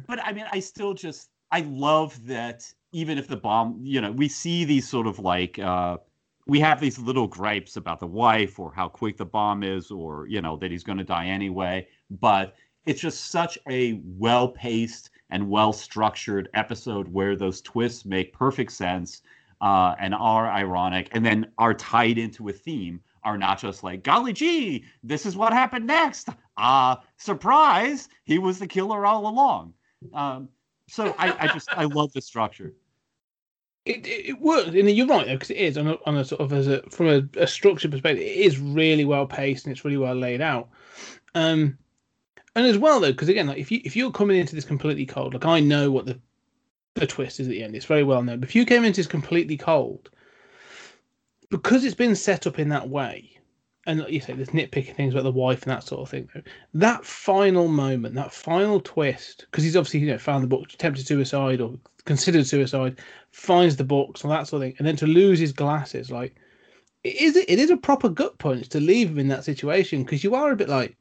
but 0.07 0.19
i 0.25 0.33
mean 0.33 0.47
i 0.53 0.59
still 0.59 0.95
just 0.95 1.31
i 1.53 1.61
love 1.61 2.19
that 2.27 2.71
even 2.93 3.19
if 3.19 3.29
the 3.29 3.37
bomb 3.37 3.79
you 3.83 4.01
know 4.01 4.11
we 4.11 4.29
see 4.29 4.65
these 4.65 4.89
sort 4.89 5.07
of 5.07 5.19
like 5.19 5.59
uh 5.59 5.97
we 6.47 6.61
have 6.61 6.81
these 6.81 6.99
little 6.99 7.27
gripes 7.27 7.77
about 7.77 8.01
the 8.01 8.07
wife 8.07 8.59
or 8.59 8.73
how 8.73 8.89
quick 8.89 9.17
the 9.17 9.25
bomb 9.25 9.63
is 9.63 9.91
or 9.91 10.27
you 10.27 10.41
know 10.41 10.57
that 10.57 10.71
he's 10.71 10.85
going 10.85 10.99
to 10.99 11.05
die 11.05 11.27
anyway 11.27 11.87
but 12.11 12.55
it's 12.87 13.01
just 13.01 13.31
such 13.31 13.59
a 13.69 14.01
well 14.05 14.49
paced 14.49 15.11
and 15.31 15.49
well 15.49 15.73
structured 15.73 16.49
episode 16.55 17.09
where 17.09 17.37
those 17.37 17.61
twists 17.63 18.05
make 18.05 18.33
perfect 18.33 18.73
sense 18.73 19.23
uh, 19.61 19.95
and 19.99 20.15
are 20.15 20.51
ironic 20.51 21.09
and 21.13 21.25
then 21.25 21.47
are 21.59 21.75
tied 21.75 22.19
into 22.19 22.49
a 22.49 22.53
theme 22.53 23.01
are 23.25 23.39
not 23.39 23.59
just 23.59 23.83
like, 23.83 24.03
golly 24.03 24.33
gee, 24.33 24.85
this 25.03 25.27
is 25.27 25.37
what 25.37 25.53
happened 25.53 25.87
next. 25.87 26.29
Ah, 26.57 26.99
uh, 26.99 27.03
surprise, 27.17 28.09
he 28.25 28.39
was 28.39 28.59
the 28.59 28.67
killer 28.67 29.07
all 29.07 29.27
along. 29.27 29.73
Um, 30.13 30.49
so 30.89 31.15
I, 31.19 31.35
I 31.41 31.49
just 31.49 31.69
I 31.73 31.85
love 31.85 32.13
the 32.13 32.21
structure. 32.21 32.75
It, 33.87 34.07
it, 34.07 34.29
it 34.31 34.41
works, 34.41 34.69
and 34.69 34.91
you're 34.91 35.07
right 35.07 35.27
though, 35.27 35.35
because 35.35 35.51
it 35.51 35.59
is 35.59 35.77
on 35.77 35.89
a, 35.89 35.97
on 36.07 36.17
a 36.17 36.25
sort 36.25 36.41
of 36.41 36.53
as 36.53 36.69
a 36.69 36.83
from 36.89 37.09
a, 37.09 37.23
a 37.39 37.47
structured 37.47 37.91
perspective, 37.91 38.23
it 38.23 38.37
is 38.37 38.59
really 38.59 39.05
well 39.05 39.27
paced 39.27 39.67
and 39.67 39.73
it's 39.73 39.85
really 39.85 39.99
well 39.99 40.15
laid 40.15 40.41
out. 40.41 40.71
Um, 41.35 41.77
and 42.57 42.67
as 42.67 42.79
well 42.79 43.01
though, 43.01 43.13
because 43.13 43.29
again, 43.29 43.47
like 43.47 43.59
if 43.59 43.71
you 43.71 43.81
if 43.85 43.95
you're 43.95 44.11
coming 44.11 44.39
into 44.39 44.55
this 44.55 44.65
completely 44.65 45.05
cold, 45.05 45.35
like 45.35 45.45
I 45.45 45.61
know 45.61 45.91
what 45.91 46.07
the 46.07 46.19
the 46.95 47.07
twist 47.07 47.41
is 47.41 47.49
at 47.49 47.51
the 47.51 47.63
end. 47.63 47.75
It's 47.75 47.85
very 47.85 48.05
well 48.05 48.23
known. 48.23 48.41
But 48.41 48.49
if 48.49 48.55
you 48.55 48.65
came 48.65 48.85
into 48.85 49.01
this 49.01 49.07
completely 49.07 49.57
cold, 49.57 50.11
because 51.51 51.85
it's 51.85 51.95
been 51.95 52.17
set 52.17 52.47
up 52.47 52.59
in 52.59 52.69
that 52.71 52.89
way, 52.89 53.31
and 53.87 54.01
like 54.01 54.13
you 54.13 54.21
say, 54.21 54.33
there's 54.33 54.51
nitpicking 54.51 54.97
things 54.97 55.13
about 55.13 55.25
the 55.25 55.33
wife 55.33 55.63
and 55.63 55.73
that 55.73 55.85
sort 55.85 56.03
of 56.03 56.09
thing. 56.09 56.29
Though. 56.35 56.43
That 56.75 57.05
final 57.05 57.69
moment, 57.69 58.15
that 58.15 58.33
final 58.33 58.81
twist, 58.81 59.47
because 59.51 59.65
he's 59.65 59.77
obviously 59.77 60.01
you 60.01 60.07
know 60.07 60.19
found 60.19 60.43
the 60.43 60.49
book, 60.49 60.73
attempted 60.73 61.07
suicide 61.07 61.61
or 61.61 61.75
considered 62.05 62.47
suicide, 62.47 62.99
finds 63.31 63.77
the 63.77 63.85
books 63.85 64.23
and 64.23 64.31
that 64.31 64.47
sort 64.47 64.63
of 64.63 64.69
thing, 64.69 64.75
and 64.79 64.87
then 64.87 64.97
to 64.97 65.07
lose 65.07 65.39
his 65.39 65.53
glasses, 65.53 66.11
like 66.11 66.35
it 67.03 67.21
is 67.21 67.37
it 67.37 67.59
is 67.59 67.71
a 67.71 67.77
proper 67.77 68.09
gut 68.09 68.39
punch 68.39 68.69
to 68.71 68.81
leave 68.81 69.11
him 69.11 69.19
in 69.19 69.29
that 69.29 69.45
situation 69.45 70.03
because 70.03 70.25
you 70.25 70.35
are 70.35 70.53
a 70.53 70.57
bit 70.57 70.69
like, 70.69 70.97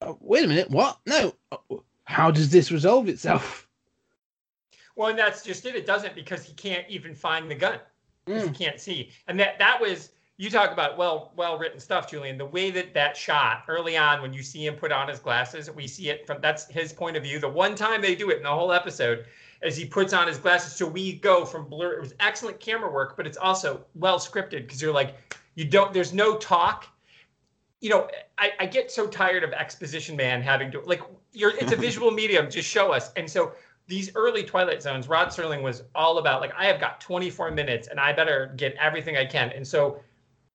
oh, 0.00 0.16
wait 0.20 0.44
a 0.44 0.48
minute, 0.48 0.70
what? 0.70 0.98
No, 1.06 1.34
how 2.04 2.30
does 2.30 2.50
this 2.50 2.70
resolve 2.70 3.08
itself? 3.08 3.68
Well, 4.96 5.08
and 5.08 5.18
that's 5.18 5.42
just 5.42 5.66
it. 5.66 5.74
It 5.74 5.86
doesn't 5.86 6.14
because 6.14 6.44
he 6.44 6.52
can't 6.54 6.88
even 6.88 7.14
find 7.14 7.50
the 7.50 7.56
gun. 7.56 7.80
Mm. 8.28 8.48
He 8.48 8.64
can't 8.64 8.80
see, 8.80 9.10
and 9.26 9.38
that 9.40 9.58
that 9.58 9.80
was 9.80 10.10
you 10.36 10.50
talk 10.50 10.72
about 10.72 10.96
well 10.96 11.32
well 11.36 11.58
written 11.58 11.78
stuff, 11.78 12.10
Julian. 12.10 12.38
The 12.38 12.46
way 12.46 12.70
that 12.70 12.94
that 12.94 13.16
shot 13.16 13.64
early 13.68 13.96
on 13.96 14.22
when 14.22 14.32
you 14.32 14.42
see 14.42 14.66
him 14.66 14.74
put 14.74 14.92
on 14.92 15.08
his 15.08 15.18
glasses, 15.18 15.70
we 15.70 15.86
see 15.86 16.10
it 16.10 16.26
from 16.26 16.40
that's 16.40 16.66
his 16.68 16.92
point 16.92 17.16
of 17.16 17.22
view. 17.22 17.38
The 17.38 17.48
one 17.48 17.74
time 17.74 18.02
they 18.02 18.14
do 18.14 18.30
it 18.30 18.38
in 18.38 18.42
the 18.42 18.50
whole 18.50 18.72
episode, 18.72 19.26
as 19.62 19.76
he 19.76 19.84
puts 19.84 20.12
on 20.12 20.26
his 20.26 20.38
glasses, 20.38 20.74
so 20.74 20.86
we 20.86 21.14
go 21.14 21.44
from 21.44 21.68
blur. 21.68 21.94
It 21.94 22.00
was 22.00 22.14
excellent 22.20 22.60
camera 22.60 22.90
work, 22.90 23.16
but 23.16 23.26
it's 23.26 23.38
also 23.38 23.84
well 23.94 24.18
scripted 24.18 24.62
because 24.62 24.80
you're 24.80 24.92
like 24.92 25.16
you 25.54 25.64
don't. 25.64 25.92
There's 25.92 26.12
no 26.12 26.36
talk. 26.36 26.86
You 27.80 27.90
know, 27.90 28.08
I, 28.38 28.52
I 28.60 28.66
get 28.66 28.90
so 28.90 29.06
tired 29.06 29.44
of 29.44 29.52
exposition 29.52 30.16
man 30.16 30.42
having 30.42 30.70
to 30.72 30.80
like 30.80 31.02
you're. 31.32 31.56
It's 31.56 31.72
a 31.72 31.76
visual 31.88 32.10
medium. 32.10 32.50
Just 32.50 32.68
show 32.68 32.92
us. 32.92 33.12
And 33.16 33.30
so 33.30 33.52
these 33.86 34.10
early 34.14 34.42
Twilight 34.42 34.82
Zones, 34.82 35.08
Rod 35.08 35.28
Serling 35.28 35.62
was 35.62 35.82
all 35.94 36.18
about 36.18 36.40
like 36.40 36.52
I 36.56 36.66
have 36.66 36.80
got 36.80 37.00
24 37.00 37.50
minutes 37.50 37.88
and 37.88 38.00
I 38.00 38.12
better 38.12 38.52
get 38.56 38.74
everything 38.74 39.16
I 39.16 39.26
can. 39.26 39.50
And 39.50 39.66
so 39.66 40.00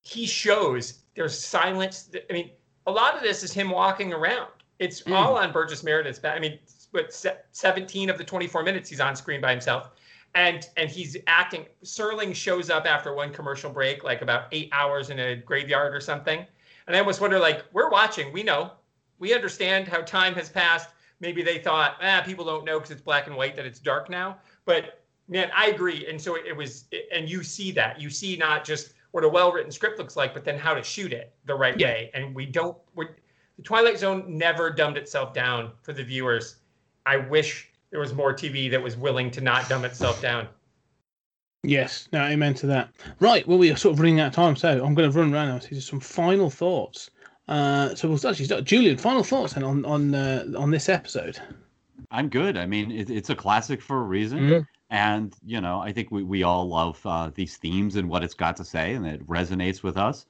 he 0.02 0.26
shows 0.26 1.00
there's 1.16 1.38
silence. 1.38 2.10
I 2.30 2.34
mean, 2.34 2.52
a 2.88 2.92
lot 2.92 3.16
of 3.16 3.22
this 3.22 3.44
is 3.44 3.54
him 3.54 3.70
walking 3.70 4.14
around. 4.14 4.50
It's 4.80 5.04
mm. 5.04 5.14
all 5.14 5.38
on 5.38 5.52
Burgess 5.52 5.84
Meredith's 5.84 6.20
back. 6.20 6.36
I 6.36 6.40
mean, 6.40 6.58
but 6.92 7.14
17 7.52 8.10
of 8.10 8.18
the 8.18 8.24
24 8.24 8.64
minutes 8.64 8.90
he's 8.90 9.00
on 9.00 9.16
screen 9.16 9.42
by 9.42 9.52
himself. 9.52 9.92
And 10.36 10.68
and 10.78 10.90
he's 10.90 11.18
acting. 11.26 11.66
Serling 11.84 12.36
shows 12.36 12.70
up 12.70 12.86
after 12.86 13.16
one 13.16 13.34
commercial 13.34 13.72
break, 13.72 14.04
like 14.04 14.22
about 14.22 14.44
eight 14.52 14.70
hours 14.72 15.10
in 15.10 15.20
a 15.20 15.36
graveyard 15.36 15.96
or 15.96 16.00
something. 16.00 16.46
And 16.86 16.96
I 16.96 17.00
almost 17.00 17.22
wonder, 17.22 17.40
like, 17.40 17.66
we're 17.72 17.90
watching, 17.90 18.34
we 18.34 18.42
know, 18.42 18.72
we 19.20 19.34
understand 19.34 19.88
how 19.88 20.02
time 20.02 20.34
has 20.36 20.50
passed. 20.50 20.90
Maybe 21.20 21.44
they 21.44 21.60
thought, 21.60 21.98
ah, 22.02 22.24
people 22.26 22.46
don't 22.46 22.66
know 22.66 22.80
because 22.80 22.92
it's 22.92 23.02
black 23.02 23.28
and 23.28 23.36
white 23.36 23.56
that 23.56 23.66
it's 23.66 23.80
dark 23.80 24.10
now. 24.10 24.38
But 24.66 25.04
man, 25.28 25.52
I 25.56 25.68
agree. 25.68 26.08
And 26.08 26.20
so 26.20 26.36
it 26.36 26.56
was, 26.56 26.86
and 27.14 27.30
you 27.30 27.44
see 27.44 27.72
that. 27.74 28.02
You 28.02 28.10
see 28.10 28.38
not 28.38 28.64
just 28.64 28.94
what 29.12 29.24
a 29.24 29.30
well-written 29.30 29.72
script 29.72 30.00
looks 30.00 30.16
like, 30.16 30.34
but 30.34 30.44
then 30.44 30.58
how 30.58 30.74
to 30.74 30.84
shoot 30.84 31.14
it 31.14 31.34
the 31.46 31.54
right 31.54 31.80
yeah. 31.80 31.88
way. 31.88 32.12
And 32.14 32.34
we 32.34 32.46
don't. 32.46 32.78
We're, 32.96 33.16
the 33.58 33.64
Twilight 33.64 34.00
Zone 34.00 34.24
never 34.28 34.70
dumbed 34.70 34.98
itself 34.98 35.34
down 35.34 35.72
for 35.82 35.92
the 35.92 36.04
viewers. 36.04 36.58
I 37.10 37.18
wish 37.18 37.72
there 37.90 38.00
was 38.00 38.14
more 38.14 38.34
TV 38.34 38.70
that 38.70 38.82
was 38.82 38.96
willing 38.96 39.32
to 39.32 39.42
not 39.42 39.68
dumb 39.68 39.84
itself 39.84 40.22
down. 40.22 40.48
Yes, 41.64 42.08
no, 42.14 42.24
amen 42.24 42.54
to 42.56 42.68
that. 42.68 42.92
Right, 43.20 43.48
well, 43.48 43.58
we 43.58 43.72
are 43.72 43.76
sort 43.76 43.94
of 43.94 44.00
running 44.00 44.20
out 44.20 44.28
of 44.28 44.34
time, 44.34 44.56
so 44.56 44.86
I'm 44.86 44.94
going 44.94 45.12
to 45.12 45.18
run 45.18 45.34
around 45.34 45.48
now 45.50 45.58
to 45.58 45.82
some 45.82 46.00
final 46.00 46.52
thoughts. 46.52 47.10
Uh, 47.48 47.96
so 47.96 48.08
we'll 48.08 48.28
actually 48.28 48.46
start. 48.46 48.64
Julian, 48.64 48.96
final 48.96 49.24
thoughts 49.24 49.54
then 49.54 49.64
on 49.64 49.84
on 49.86 50.14
uh, 50.14 50.46
on 50.56 50.70
this 50.70 50.88
episode. 50.88 51.40
I'm 52.12 52.30
good. 52.30 52.58
I 52.58 52.68
mean, 52.68 52.92
it, 52.92 53.10
it's 53.10 53.32
a 53.32 53.36
classic 53.36 53.82
for 53.82 53.98
a 53.98 54.04
reason. 54.04 54.40
Mm-hmm. 54.40 54.62
And, 54.92 55.36
you 55.46 55.62
know, 55.62 55.80
I 55.80 55.92
think 55.92 56.12
we, 56.12 56.24
we 56.24 56.44
all 56.44 56.68
love 56.68 57.00
uh, 57.06 57.32
these 57.34 57.58
themes 57.58 57.96
and 57.96 58.08
what 58.10 58.24
it's 58.24 58.34
got 58.34 58.56
to 58.58 58.64
say, 58.64 58.94
and 58.94 59.06
it 59.06 59.28
resonates 59.28 59.84
with 59.84 59.98
us. 59.98 60.26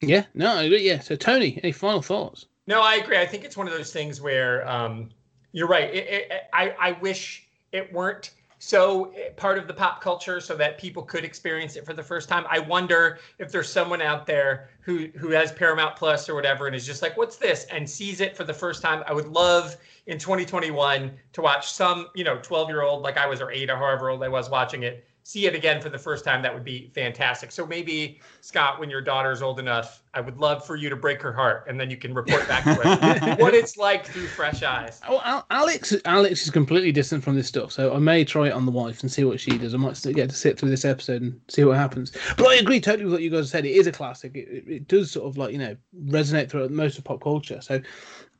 Yeah, 0.00 0.24
no, 0.34 0.56
I 0.56 0.64
agree. 0.64 0.82
Yeah. 0.82 1.00
So, 1.00 1.16
Tony, 1.16 1.58
any 1.62 1.72
final 1.72 2.02
thoughts? 2.02 2.46
No, 2.66 2.82
I 2.82 2.96
agree. 2.96 3.18
I 3.18 3.26
think 3.26 3.44
it's 3.44 3.56
one 3.56 3.66
of 3.66 3.72
those 3.72 3.92
things 3.92 4.20
where 4.20 4.68
um, 4.68 5.10
you're 5.52 5.68
right. 5.68 5.92
It, 5.94 6.06
it, 6.08 6.32
I, 6.52 6.74
I 6.80 6.92
wish 6.92 7.46
it 7.72 7.92
weren't 7.92 8.32
so 8.58 9.12
eh, 9.16 9.30
part 9.36 9.58
of 9.58 9.66
the 9.66 9.74
pop 9.74 10.00
culture 10.00 10.40
so 10.40 10.54
that 10.56 10.78
people 10.78 11.02
could 11.02 11.24
experience 11.24 11.74
it 11.76 11.84
for 11.84 11.94
the 11.94 12.02
first 12.02 12.28
time. 12.28 12.44
I 12.48 12.60
wonder 12.60 13.18
if 13.38 13.50
there's 13.50 13.68
someone 13.68 14.00
out 14.00 14.24
there 14.24 14.70
who 14.82 15.08
who 15.16 15.30
has 15.30 15.50
Paramount 15.52 15.96
Plus 15.96 16.28
or 16.28 16.34
whatever 16.34 16.66
and 16.66 16.76
is 16.76 16.86
just 16.86 17.02
like, 17.02 17.16
"What's 17.16 17.36
this?" 17.36 17.66
and 17.72 17.88
sees 17.88 18.20
it 18.20 18.36
for 18.36 18.44
the 18.44 18.54
first 18.54 18.80
time. 18.80 19.02
I 19.06 19.12
would 19.12 19.28
love 19.28 19.76
in 20.06 20.18
2021 20.18 21.10
to 21.32 21.42
watch 21.42 21.72
some, 21.72 22.08
you 22.14 22.24
know, 22.24 22.38
12 22.40 22.68
year 22.68 22.82
old 22.82 23.02
like 23.02 23.16
I 23.18 23.26
was 23.26 23.40
or 23.40 23.50
eight 23.50 23.68
or 23.68 23.76
however 23.76 24.10
old 24.10 24.22
I 24.22 24.28
was 24.28 24.48
watching 24.48 24.84
it 24.84 25.04
see 25.24 25.46
it 25.46 25.54
again 25.54 25.80
for 25.80 25.88
the 25.88 25.98
first 25.98 26.24
time, 26.24 26.42
that 26.42 26.52
would 26.52 26.64
be 26.64 26.90
fantastic. 26.94 27.52
So 27.52 27.66
maybe 27.66 28.20
Scott, 28.40 28.80
when 28.80 28.90
your 28.90 29.00
daughter's 29.00 29.42
old 29.42 29.60
enough, 29.60 30.02
I 30.14 30.20
would 30.20 30.38
love 30.38 30.66
for 30.66 30.76
you 30.76 30.90
to 30.90 30.96
break 30.96 31.22
her 31.22 31.32
heart, 31.32 31.64
and 31.68 31.80
then 31.80 31.90
you 31.90 31.96
can 31.96 32.12
report 32.12 32.46
back 32.46 32.64
to 32.64 32.70
us 32.70 33.38
what 33.40 33.54
it's 33.54 33.76
like 33.76 34.04
through 34.04 34.26
fresh 34.26 34.62
eyes. 34.62 35.00
Oh, 35.08 35.42
Alex, 35.50 35.94
Alex 36.04 36.42
is 36.42 36.50
completely 36.50 36.92
distant 36.92 37.24
from 37.24 37.34
this 37.34 37.48
stuff, 37.48 37.72
so 37.72 37.94
I 37.94 37.98
may 37.98 38.24
try 38.24 38.48
it 38.48 38.52
on 38.52 38.66
the 38.66 38.72
wife 38.72 39.00
and 39.02 39.10
see 39.10 39.24
what 39.24 39.40
she 39.40 39.56
does. 39.56 39.74
I 39.74 39.78
might 39.78 39.96
still 39.96 40.12
get 40.12 40.28
to 40.28 40.36
sit 40.36 40.58
through 40.58 40.70
this 40.70 40.84
episode 40.84 41.22
and 41.22 41.40
see 41.48 41.64
what 41.64 41.76
happens. 41.76 42.12
But 42.36 42.48
I 42.48 42.56
agree 42.56 42.80
totally 42.80 43.04
with 43.04 43.14
what 43.14 43.22
you 43.22 43.30
guys 43.30 43.50
said. 43.50 43.64
It 43.64 43.70
is 43.70 43.86
a 43.86 43.92
classic. 43.92 44.32
It, 44.34 44.48
it, 44.48 44.64
it 44.68 44.88
does 44.88 45.10
sort 45.10 45.26
of 45.26 45.38
like 45.38 45.52
you 45.52 45.58
know 45.58 45.76
resonate 46.06 46.50
throughout 46.50 46.70
most 46.70 46.98
of 46.98 47.04
pop 47.04 47.22
culture. 47.22 47.60
So 47.62 47.80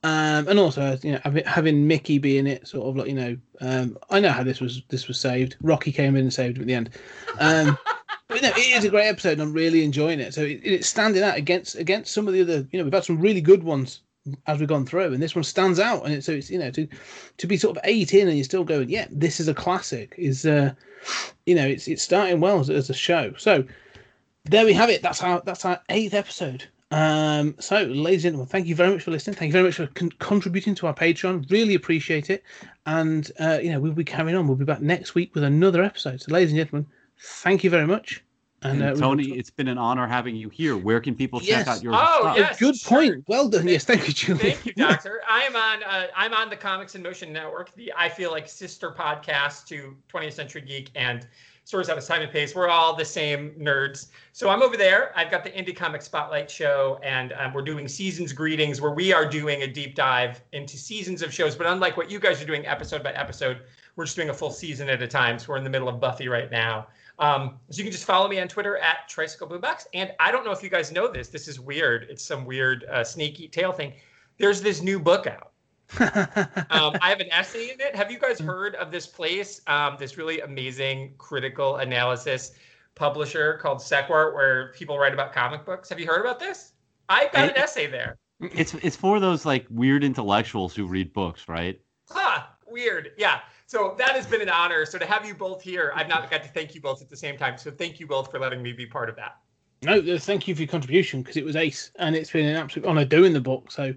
um, 0.04 0.48
and 0.48 0.58
also, 0.58 0.98
you 1.02 1.12
know, 1.12 1.42
having 1.46 1.86
Mickey 1.86 2.18
be 2.18 2.38
in 2.38 2.46
it, 2.46 2.66
sort 2.66 2.88
of 2.88 2.96
like 2.96 3.08
you 3.08 3.14
know, 3.14 3.36
um, 3.60 3.96
I 4.10 4.18
know 4.18 4.30
how 4.30 4.42
this 4.42 4.60
was 4.60 4.82
this 4.88 5.06
was 5.06 5.18
saved. 5.18 5.56
Rocky 5.62 5.92
came 5.92 6.16
in 6.16 6.22
and 6.22 6.32
saved 6.32 6.56
him 6.56 6.62
at 6.62 6.66
the 6.66 6.74
end. 6.74 6.90
Um, 7.38 7.78
but 8.28 8.42
no, 8.42 8.48
it 8.48 8.76
is 8.76 8.84
a 8.84 8.88
great 8.88 9.06
episode, 9.06 9.34
and 9.34 9.42
I'm 9.42 9.52
really 9.52 9.84
enjoying 9.84 10.18
it. 10.18 10.34
So 10.34 10.42
it, 10.42 10.60
it's 10.64 10.88
standing 10.88 11.22
out 11.22 11.36
against 11.36 11.76
against 11.76 12.12
some 12.12 12.26
of 12.26 12.34
the 12.34 12.40
other. 12.40 12.66
You 12.72 12.78
know, 12.78 12.84
we've 12.84 12.92
had 12.92 13.04
some 13.04 13.20
really 13.20 13.40
good 13.40 13.62
ones 13.62 14.00
as 14.46 14.58
we've 14.58 14.68
gone 14.68 14.86
through, 14.86 15.12
and 15.12 15.22
this 15.22 15.36
one 15.36 15.44
stands 15.44 15.78
out. 15.78 16.04
And 16.04 16.14
it, 16.14 16.24
so 16.24 16.32
it's 16.32 16.50
you 16.50 16.58
know 16.58 16.72
to 16.72 16.88
to 17.36 17.46
be 17.46 17.56
sort 17.56 17.76
of 17.76 17.82
eight 17.84 18.12
in, 18.12 18.26
and 18.26 18.36
you're 18.36 18.44
still 18.44 18.64
going, 18.64 18.88
yeah, 18.88 19.06
this 19.08 19.38
is 19.38 19.46
a 19.46 19.54
classic. 19.54 20.14
Is 20.18 20.44
uh, 20.44 20.74
you 21.46 21.54
know, 21.54 21.66
it's 21.66 21.86
it's 21.86 22.02
starting 22.02 22.40
well 22.40 22.60
as, 22.60 22.70
as 22.70 22.90
a 22.90 22.94
show. 22.94 23.34
So 23.38 23.64
there 24.44 24.64
we 24.64 24.72
have 24.72 24.90
it. 24.90 25.02
That's 25.02 25.22
our 25.22 25.42
that's 25.44 25.64
our 25.64 25.80
eighth 25.88 26.14
episode. 26.14 26.64
Um, 26.92 27.54
so, 27.58 27.84
ladies 27.84 28.24
and 28.26 28.34
gentlemen, 28.34 28.46
thank 28.48 28.66
you 28.66 28.74
very 28.74 28.92
much 28.92 29.02
for 29.02 29.12
listening. 29.12 29.34
Thank 29.34 29.48
you 29.48 29.52
very 29.52 29.64
much 29.64 29.76
for 29.76 29.86
con- 29.88 30.12
contributing 30.18 30.74
to 30.76 30.86
our 30.86 30.94
Patreon. 30.94 31.50
Really 31.50 31.74
appreciate 31.74 32.28
it. 32.28 32.44
And, 32.84 33.32
uh, 33.40 33.60
you 33.62 33.72
know, 33.72 33.80
we'll 33.80 33.92
be 33.92 34.04
carrying 34.04 34.36
on. 34.36 34.46
We'll 34.46 34.58
be 34.58 34.66
back 34.66 34.82
next 34.82 35.14
week 35.14 35.34
with 35.34 35.42
another 35.42 35.82
episode. 35.82 36.20
So, 36.20 36.30
ladies 36.32 36.50
and 36.50 36.58
gentlemen, 36.58 36.86
thank 37.18 37.64
you 37.64 37.70
very 37.70 37.86
much. 37.86 38.22
And, 38.60 38.82
and 38.82 38.96
uh, 38.96 39.00
Tony, 39.00 39.30
it's 39.38 39.50
been 39.50 39.68
an 39.68 39.78
honor 39.78 40.06
having 40.06 40.36
you 40.36 40.50
here. 40.50 40.76
Where 40.76 41.00
can 41.00 41.14
people 41.14 41.40
check 41.40 41.66
out 41.66 41.82
your 41.82 41.94
oh, 41.94 42.18
stuff? 42.20 42.36
Yes, 42.36 42.58
Good 42.58 42.76
sure. 42.76 42.98
point. 42.98 43.24
Well 43.26 43.48
done. 43.48 43.66
Yes, 43.66 43.84
thank 43.84 44.06
you, 44.06 44.12
Julie. 44.12 44.38
Thank 44.52 44.66
you, 44.66 44.74
Doctor. 44.74 45.22
I 45.28 45.44
am 45.44 45.56
on. 45.56 45.82
Uh, 45.82 46.06
I'm 46.14 46.34
on 46.34 46.50
the 46.50 46.56
Comics 46.56 46.94
in 46.94 47.02
Motion 47.02 47.32
Network, 47.32 47.74
the 47.74 47.92
I 47.96 48.10
feel 48.10 48.30
like 48.30 48.48
sister 48.48 48.92
podcast 48.96 49.64
to 49.68 49.96
20th 50.12 50.34
Century 50.34 50.60
Geek 50.60 50.90
and 50.94 51.26
Stories 51.64 51.88
Out 51.88 51.96
of 51.96 52.10
and 52.10 52.30
Pace. 52.30 52.54
We're 52.54 52.68
all 52.68 52.96
the 52.96 53.04
same 53.04 53.52
nerds. 53.52 54.08
So 54.32 54.50
I'm 54.50 54.62
over 54.62 54.76
there. 54.76 55.12
I've 55.16 55.30
got 55.30 55.44
the 55.44 55.50
Indie 55.50 55.74
Comic 55.74 56.02
Spotlight 56.02 56.50
show, 56.50 56.98
and 57.04 57.32
um, 57.34 57.52
we're 57.52 57.62
doing 57.62 57.86
Seasons 57.86 58.32
Greetings, 58.32 58.80
where 58.80 58.90
we 58.90 59.12
are 59.12 59.24
doing 59.24 59.62
a 59.62 59.66
deep 59.66 59.94
dive 59.94 60.42
into 60.52 60.76
seasons 60.76 61.22
of 61.22 61.32
shows. 61.32 61.54
But 61.54 61.68
unlike 61.68 61.96
what 61.96 62.10
you 62.10 62.18
guys 62.18 62.42
are 62.42 62.46
doing 62.46 62.66
episode 62.66 63.04
by 63.04 63.12
episode, 63.12 63.60
we're 63.94 64.04
just 64.04 64.16
doing 64.16 64.30
a 64.30 64.34
full 64.34 64.50
season 64.50 64.88
at 64.88 65.02
a 65.02 65.08
time. 65.08 65.38
So 65.38 65.50
we're 65.50 65.58
in 65.58 65.64
the 65.64 65.70
middle 65.70 65.88
of 65.88 66.00
Buffy 66.00 66.28
right 66.28 66.50
now. 66.50 66.88
Um, 67.20 67.58
so 67.70 67.78
you 67.78 67.84
can 67.84 67.92
just 67.92 68.06
follow 68.06 68.28
me 68.28 68.40
on 68.40 68.48
Twitter 68.48 68.78
at 68.78 69.08
Tricycle. 69.08 69.48
And 69.94 70.12
I 70.18 70.32
don't 70.32 70.44
know 70.44 70.50
if 70.50 70.62
you 70.64 70.68
guys 70.68 70.90
know 70.90 71.06
this. 71.06 71.28
This 71.28 71.46
is 71.46 71.60
weird. 71.60 72.06
It's 72.10 72.24
some 72.24 72.44
weird 72.44 72.84
uh, 72.90 73.04
sneaky 73.04 73.46
tail 73.46 73.70
thing. 73.70 73.92
There's 74.38 74.60
this 74.60 74.82
new 74.82 74.98
book 74.98 75.28
out 75.28 75.51
um, 76.70 76.96
I 77.00 77.08
have 77.10 77.20
an 77.20 77.30
essay 77.30 77.70
in 77.70 77.80
it. 77.80 77.94
Have 77.94 78.10
you 78.10 78.18
guys 78.18 78.38
heard 78.38 78.74
of 78.76 78.90
this 78.90 79.06
place? 79.06 79.60
Um, 79.66 79.96
this 79.98 80.16
really 80.16 80.40
amazing 80.40 81.14
critical 81.18 81.76
analysis 81.76 82.52
publisher 82.94 83.58
called 83.58 83.78
Sequart, 83.78 84.34
where 84.34 84.72
people 84.72 84.98
write 84.98 85.12
about 85.12 85.32
comic 85.32 85.64
books. 85.64 85.88
Have 85.88 86.00
you 86.00 86.06
heard 86.06 86.20
about 86.20 86.38
this? 86.38 86.72
I 87.08 87.28
got 87.32 87.50
an 87.50 87.56
essay 87.56 87.86
there. 87.86 88.16
It's 88.40 88.74
it's 88.74 88.96
for 88.96 89.20
those 89.20 89.44
like 89.44 89.66
weird 89.70 90.02
intellectuals 90.02 90.74
who 90.74 90.86
read 90.86 91.12
books, 91.12 91.48
right? 91.48 91.80
Huh, 92.08 92.44
weird. 92.66 93.12
Yeah. 93.16 93.40
So 93.66 93.94
that 93.98 94.10
has 94.10 94.26
been 94.26 94.42
an 94.42 94.48
honor. 94.48 94.84
So 94.84 94.98
to 94.98 95.06
have 95.06 95.26
you 95.26 95.34
both 95.34 95.62
here, 95.62 95.92
I've 95.94 96.08
not 96.08 96.30
got 96.30 96.42
to 96.42 96.48
thank 96.48 96.74
you 96.74 96.80
both 96.80 97.00
at 97.00 97.08
the 97.08 97.16
same 97.16 97.36
time. 97.36 97.56
So 97.56 97.70
thank 97.70 98.00
you 98.00 98.06
both 98.06 98.30
for 98.30 98.38
letting 98.38 98.62
me 98.62 98.72
be 98.72 98.86
part 98.86 99.08
of 99.08 99.16
that. 99.16 99.36
No, 99.82 100.18
thank 100.18 100.46
you 100.46 100.54
for 100.54 100.62
your 100.62 100.68
contribution 100.68 101.22
because 101.22 101.36
it 101.36 101.44
was 101.44 101.56
ace, 101.56 101.90
and 101.96 102.14
it's 102.14 102.30
been 102.30 102.46
an 102.46 102.56
absolute 102.56 102.86
honor 102.86 103.04
doing 103.04 103.32
the 103.32 103.40
book. 103.40 103.72
So, 103.72 103.92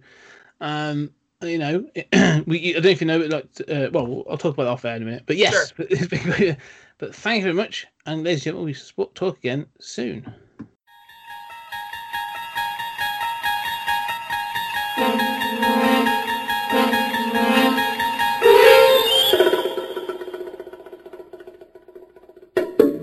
um, 0.60 1.12
you 1.42 1.58
know, 1.58 1.86
we 2.46 2.72
I 2.72 2.74
don't 2.74 2.84
know 2.84 2.90
if 2.90 3.02
you 3.02 3.08
know, 3.08 3.20
but 3.20 3.30
like, 3.30 3.70
uh, 3.70 3.90
well, 3.92 4.24
I'll 4.30 4.38
talk 4.38 4.54
about 4.54 4.64
that 4.64 4.70
off 4.70 4.86
air 4.86 4.96
in 4.96 5.04
a 5.04 5.06
minute. 5.06 5.24
But 5.26 5.38
yes, 5.38 5.74
sure. 5.76 5.88
but, 5.88 6.58
but 6.98 7.16
thank 7.16 7.38
you 7.38 7.44
very 7.44 7.54
much, 7.54 7.86
and 8.06 8.24
ladies 8.24 8.40
and 8.40 8.56
gentlemen, 8.56 8.76
we 8.98 9.06
talk 9.14 9.38
again 9.38 9.66
soon. 9.80 10.34